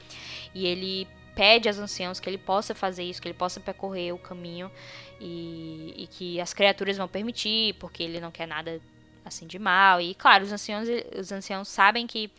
[0.54, 4.18] e ele pede aos anciãos que ele possa fazer isso, que ele possa percorrer o
[4.18, 4.72] caminho
[5.20, 8.80] e, e, que as criaturas vão permitir, porque ele não quer nada
[9.26, 10.00] assim de mal.
[10.02, 12.32] E claro, os anciãos, os anciãos sabem que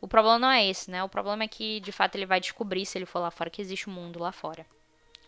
[0.00, 1.02] o problema não é esse, né?
[1.04, 3.60] O problema é que de fato ele vai descobrir se ele for lá fora que
[3.60, 4.64] existe um mundo lá fora.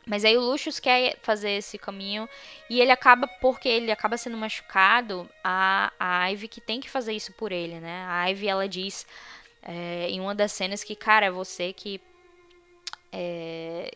[0.07, 2.29] Mas aí o Lucius quer fazer esse caminho
[2.69, 7.13] e ele acaba, porque ele acaba sendo machucado, a, a Ivy que tem que fazer
[7.13, 8.05] isso por ele, né?
[8.09, 9.07] A Ivy, ela diz
[9.63, 12.01] é, em uma das cenas que, cara, é você que
[13.13, 13.91] é,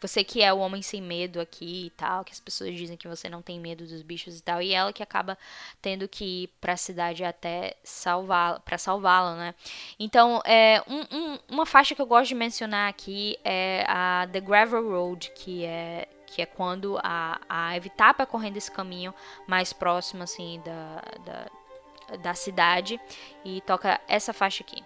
[0.00, 3.06] você que é o homem sem medo aqui e tal, que as pessoas dizem que
[3.06, 5.36] você não tem medo dos bichos e tal, e ela que acaba
[5.82, 9.54] tendo que ir para a cidade até salvá-la, para salvá-la, né?
[9.98, 14.40] Então, é, um, um, uma faixa que eu gosto de mencionar aqui é a The
[14.40, 19.12] Gravel Road, que é que é quando a, a Ivy tá percorrendo esse caminho
[19.48, 23.00] mais próximo, assim, da, da, da cidade,
[23.44, 24.80] e toca essa faixa aqui.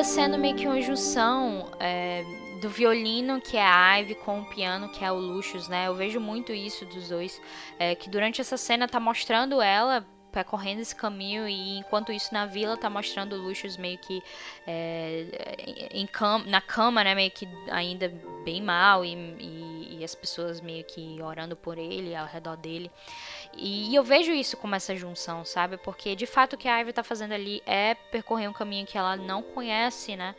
[0.00, 2.24] Acaba sendo meio que uma junção é,
[2.60, 5.88] do violino, que é a Ivy, com o piano, que é o Lucius, né?
[5.88, 7.40] Eu vejo muito isso dos dois.
[7.78, 12.46] É, que durante essa cena tá mostrando ela percorrendo esse caminho e enquanto isso na
[12.46, 14.22] vila tá mostrando o Lucius meio que
[14.66, 18.08] é, em cam na cama, né, meio que ainda
[18.44, 22.90] bem mal e, e, e, as pessoas meio que orando por ele ao redor dele.
[23.56, 25.76] E, eu vejo isso como essa junção, sabe?
[25.76, 28.96] Porque de fato o que a Ivy tá fazendo ali é percorrer um caminho que
[28.96, 30.34] ela não conhece, né?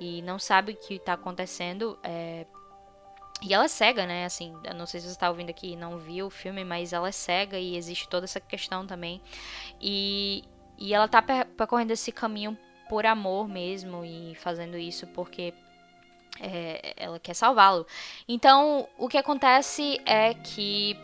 [0.00, 1.98] E não sabe o que tá acontecendo.
[2.02, 2.46] É,
[3.42, 4.24] e ela é cega, né?
[4.24, 6.92] Assim, eu não sei se você está ouvindo aqui e não viu o filme, mas
[6.92, 9.20] ela é cega e existe toda essa questão também.
[9.80, 10.44] E,
[10.78, 12.56] e ela tá percorrendo esse caminho
[12.88, 15.54] por amor mesmo e fazendo isso porque
[16.40, 17.86] é, ela quer salvá-lo.
[18.26, 20.96] Então, o que acontece é que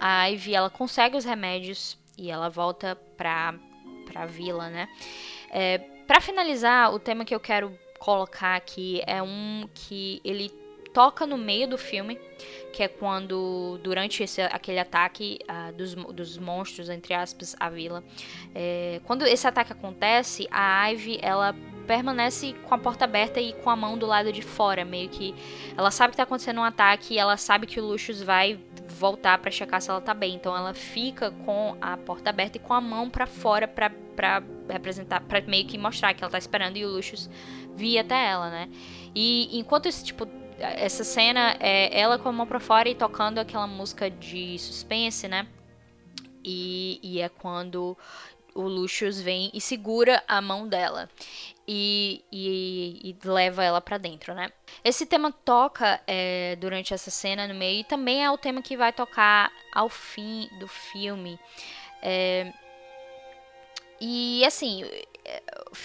[0.00, 3.54] a Ivy ela consegue os remédios e ela volta pra,
[4.06, 4.88] pra vila, né?
[5.50, 10.50] É, para finalizar, o tema que eu quero colocar aqui é um que ele
[10.96, 12.18] toca no meio do filme,
[12.72, 18.02] que é quando, durante esse, aquele ataque uh, dos, dos monstros, entre aspas, à vila,
[18.54, 21.54] é, quando esse ataque acontece, a Ivy, ela
[21.86, 25.34] permanece com a porta aberta e com a mão do lado de fora, meio que
[25.76, 28.58] ela sabe que tá acontecendo um ataque e ela sabe que o Lucius vai
[28.98, 30.34] voltar para checar se ela tá bem.
[30.34, 34.42] Então ela fica com a porta aberta e com a mão para fora para para
[34.70, 37.28] representar, para meio que mostrar que ela tá esperando e o Lucius
[37.74, 38.70] vir até ela, né?
[39.14, 40.26] E enquanto esse tipo
[40.58, 45.28] essa cena é ela com a mão pra fora e tocando aquela música de suspense,
[45.28, 45.46] né?
[46.42, 47.96] E, e é quando
[48.54, 51.10] o Lucius vem e segura a mão dela
[51.66, 54.50] e, e, e leva ela para dentro, né?
[54.84, 58.76] Esse tema toca é, durante essa cena no meio e também é o tema que
[58.76, 61.38] vai tocar ao fim do filme.
[62.02, 62.52] É,
[64.00, 64.84] e assim,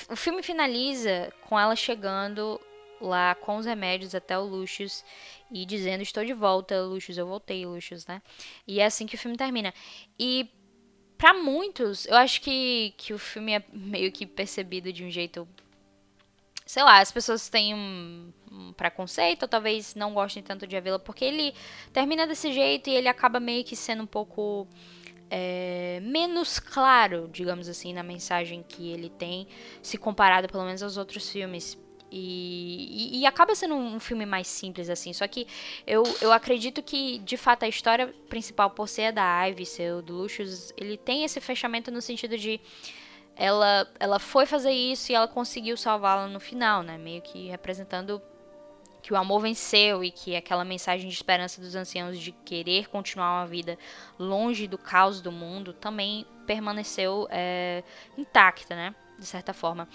[0.09, 2.59] o filme finaliza com ela chegando
[2.99, 5.03] lá com os remédios até o Lucius
[5.51, 8.21] e dizendo: Estou de volta, Lucius, eu voltei, Lucius, né?
[8.67, 9.73] E é assim que o filme termina.
[10.19, 10.49] E
[11.17, 15.47] para muitos, eu acho que, que o filme é meio que percebido de um jeito.
[16.65, 18.31] Sei lá, as pessoas têm um,
[18.73, 21.53] preconceito, ou talvez não gostem tanto de Avila, porque ele
[21.93, 24.67] termina desse jeito e ele acaba meio que sendo um pouco.
[25.33, 29.47] É, menos claro, digamos assim, na mensagem que ele tem,
[29.81, 31.77] se comparado pelo menos aos outros filmes.
[32.11, 35.13] E, e, e, acaba sendo um filme mais simples, assim.
[35.13, 35.47] Só que
[35.87, 40.15] eu, eu acredito que, de fato, a história principal, por ser da Ivy, ser do
[40.15, 42.59] Lucius, ele tem esse fechamento no sentido de.
[43.35, 46.97] Ela, ela foi fazer isso e ela conseguiu salvá-la no final, né?
[46.97, 48.21] Meio que representando
[49.01, 53.39] que o amor venceu e que aquela mensagem de esperança dos anciãos de querer continuar
[53.39, 53.77] uma vida
[54.19, 57.83] longe do caos do mundo também permaneceu é,
[58.17, 58.95] intacta, né?
[59.17, 59.87] De certa forma.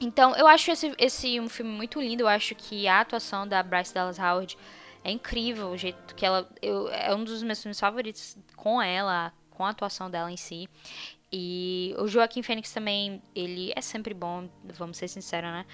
[0.00, 2.22] Então, eu acho esse, esse um filme muito lindo.
[2.22, 4.56] Eu acho que a atuação da Bryce Dallas Howard
[5.02, 5.70] é incrível.
[5.70, 6.48] O jeito que ela.
[6.60, 10.68] Eu, é um dos meus filmes favoritos com ela, com a atuação dela em si.
[11.36, 15.66] E o Joaquim Fênix também, ele é sempre bom, vamos ser sinceros, né?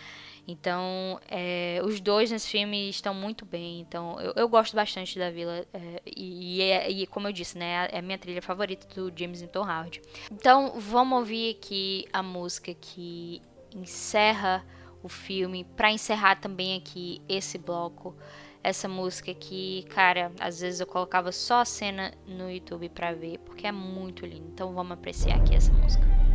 [0.48, 3.78] Então, é, os dois nesse filme estão muito bem.
[3.80, 5.66] Então, eu, eu gosto bastante da Vila.
[5.74, 7.88] É, e, é, e, como eu disse, né?
[7.92, 10.00] É a minha trilha favorita do James Newton Howard.
[10.32, 13.42] Então, vamos ouvir aqui a música que
[13.76, 14.64] encerra
[15.02, 18.16] o filme, para encerrar também aqui esse bloco,
[18.62, 23.38] essa música que, cara, às vezes eu colocava só a cena no YouTube para ver,
[23.38, 24.48] porque é muito lindo.
[24.52, 26.29] Então vamos apreciar aqui essa música.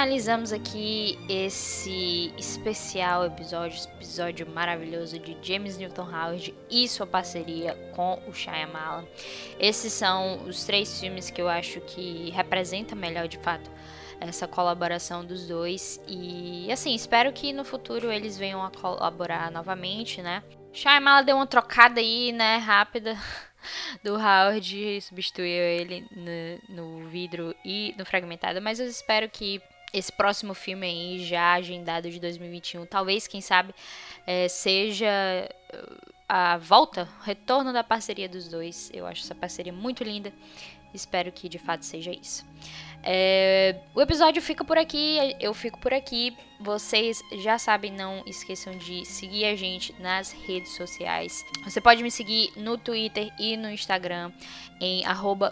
[0.00, 8.18] Finalizamos aqui esse especial episódio, episódio maravilhoso de James Newton Howard e sua parceria com
[8.26, 9.04] o Shyamalan.
[9.58, 13.70] Esses são os três filmes que eu acho que representam melhor de fato
[14.18, 20.22] essa colaboração dos dois e assim, espero que no futuro eles venham a colaborar novamente,
[20.22, 20.42] né?
[20.72, 23.18] Shyamalan deu uma trocada aí, né, rápida
[24.02, 29.60] do Howard, substituiu ele no, no vidro e no fragmentado, mas eu espero que
[29.92, 33.74] esse próximo filme aí, já agendado de 2021, talvez, quem sabe,
[34.26, 35.48] é, seja
[36.28, 38.90] a volta, o retorno da parceria dos dois.
[38.94, 40.32] Eu acho essa parceria muito linda.
[40.94, 42.44] Espero que de fato seja isso.
[43.02, 46.36] É, o episódio fica por aqui, eu fico por aqui.
[46.60, 51.44] Vocês já sabem, não esqueçam de seguir a gente nas redes sociais.
[51.64, 54.30] Você pode me seguir no Twitter e no Instagram
[54.80, 55.02] em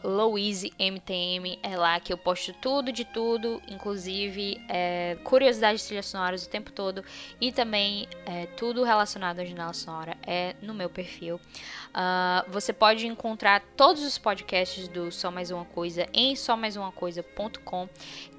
[0.02, 1.58] @louisemtm.
[1.62, 6.48] É lá que eu posto tudo de tudo, inclusive é, curiosidades de trilhas sonoras o
[6.48, 7.04] tempo todo
[7.40, 11.40] e também é, tudo relacionado à janela sonora é no meu perfil.
[11.88, 16.76] Uh, você pode encontrar todos os podcasts do Só Mais Uma Coisa em só mais
[16.76, 17.24] uma coisa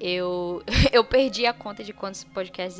[0.00, 0.62] eu,
[0.92, 2.78] eu perdi a conta de quantos podcasts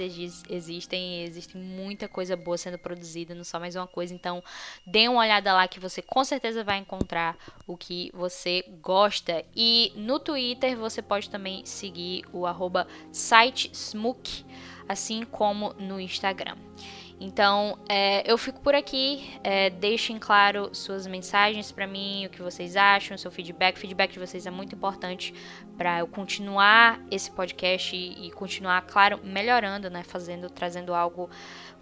[0.49, 4.15] existem, existem muita coisa boa sendo produzida, não só mais uma coisa.
[4.15, 4.43] Então,
[4.87, 7.37] dê uma olhada lá que você com certeza vai encontrar
[7.67, 7.77] o
[8.15, 9.45] você gosta.
[9.55, 14.47] E no Twitter você pode também seguir o arroba sitesmook,
[14.89, 16.57] assim como no Instagram.
[17.21, 19.39] Então, é, eu fico por aqui.
[19.45, 23.77] É, deixem claro suas mensagens para mim, o que vocês acham, seu feedback.
[23.77, 25.35] O feedback de vocês é muito importante
[25.77, 30.03] para eu continuar esse podcast e, e, continuar, claro, melhorando, né?
[30.03, 31.29] Fazendo, trazendo algo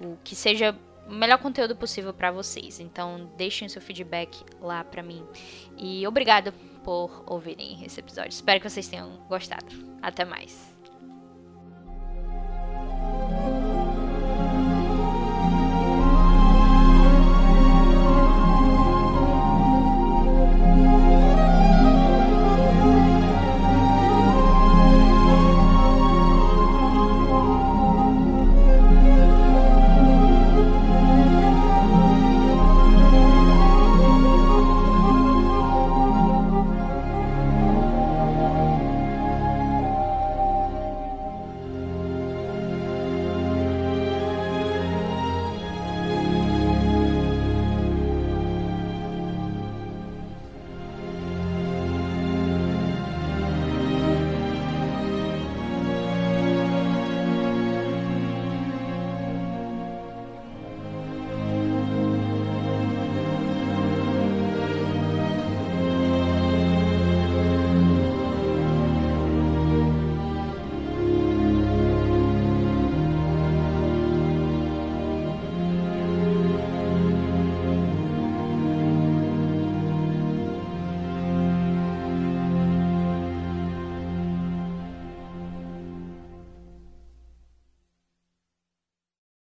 [0.01, 0.77] o que seja
[1.09, 2.79] o melhor conteúdo possível para vocês.
[2.79, 5.25] Então, deixem seu feedback lá para mim.
[5.77, 6.53] E obrigado
[6.85, 8.31] por ouvirem esse episódio.
[8.31, 9.67] Espero que vocês tenham gostado.
[10.03, 10.78] Até mais.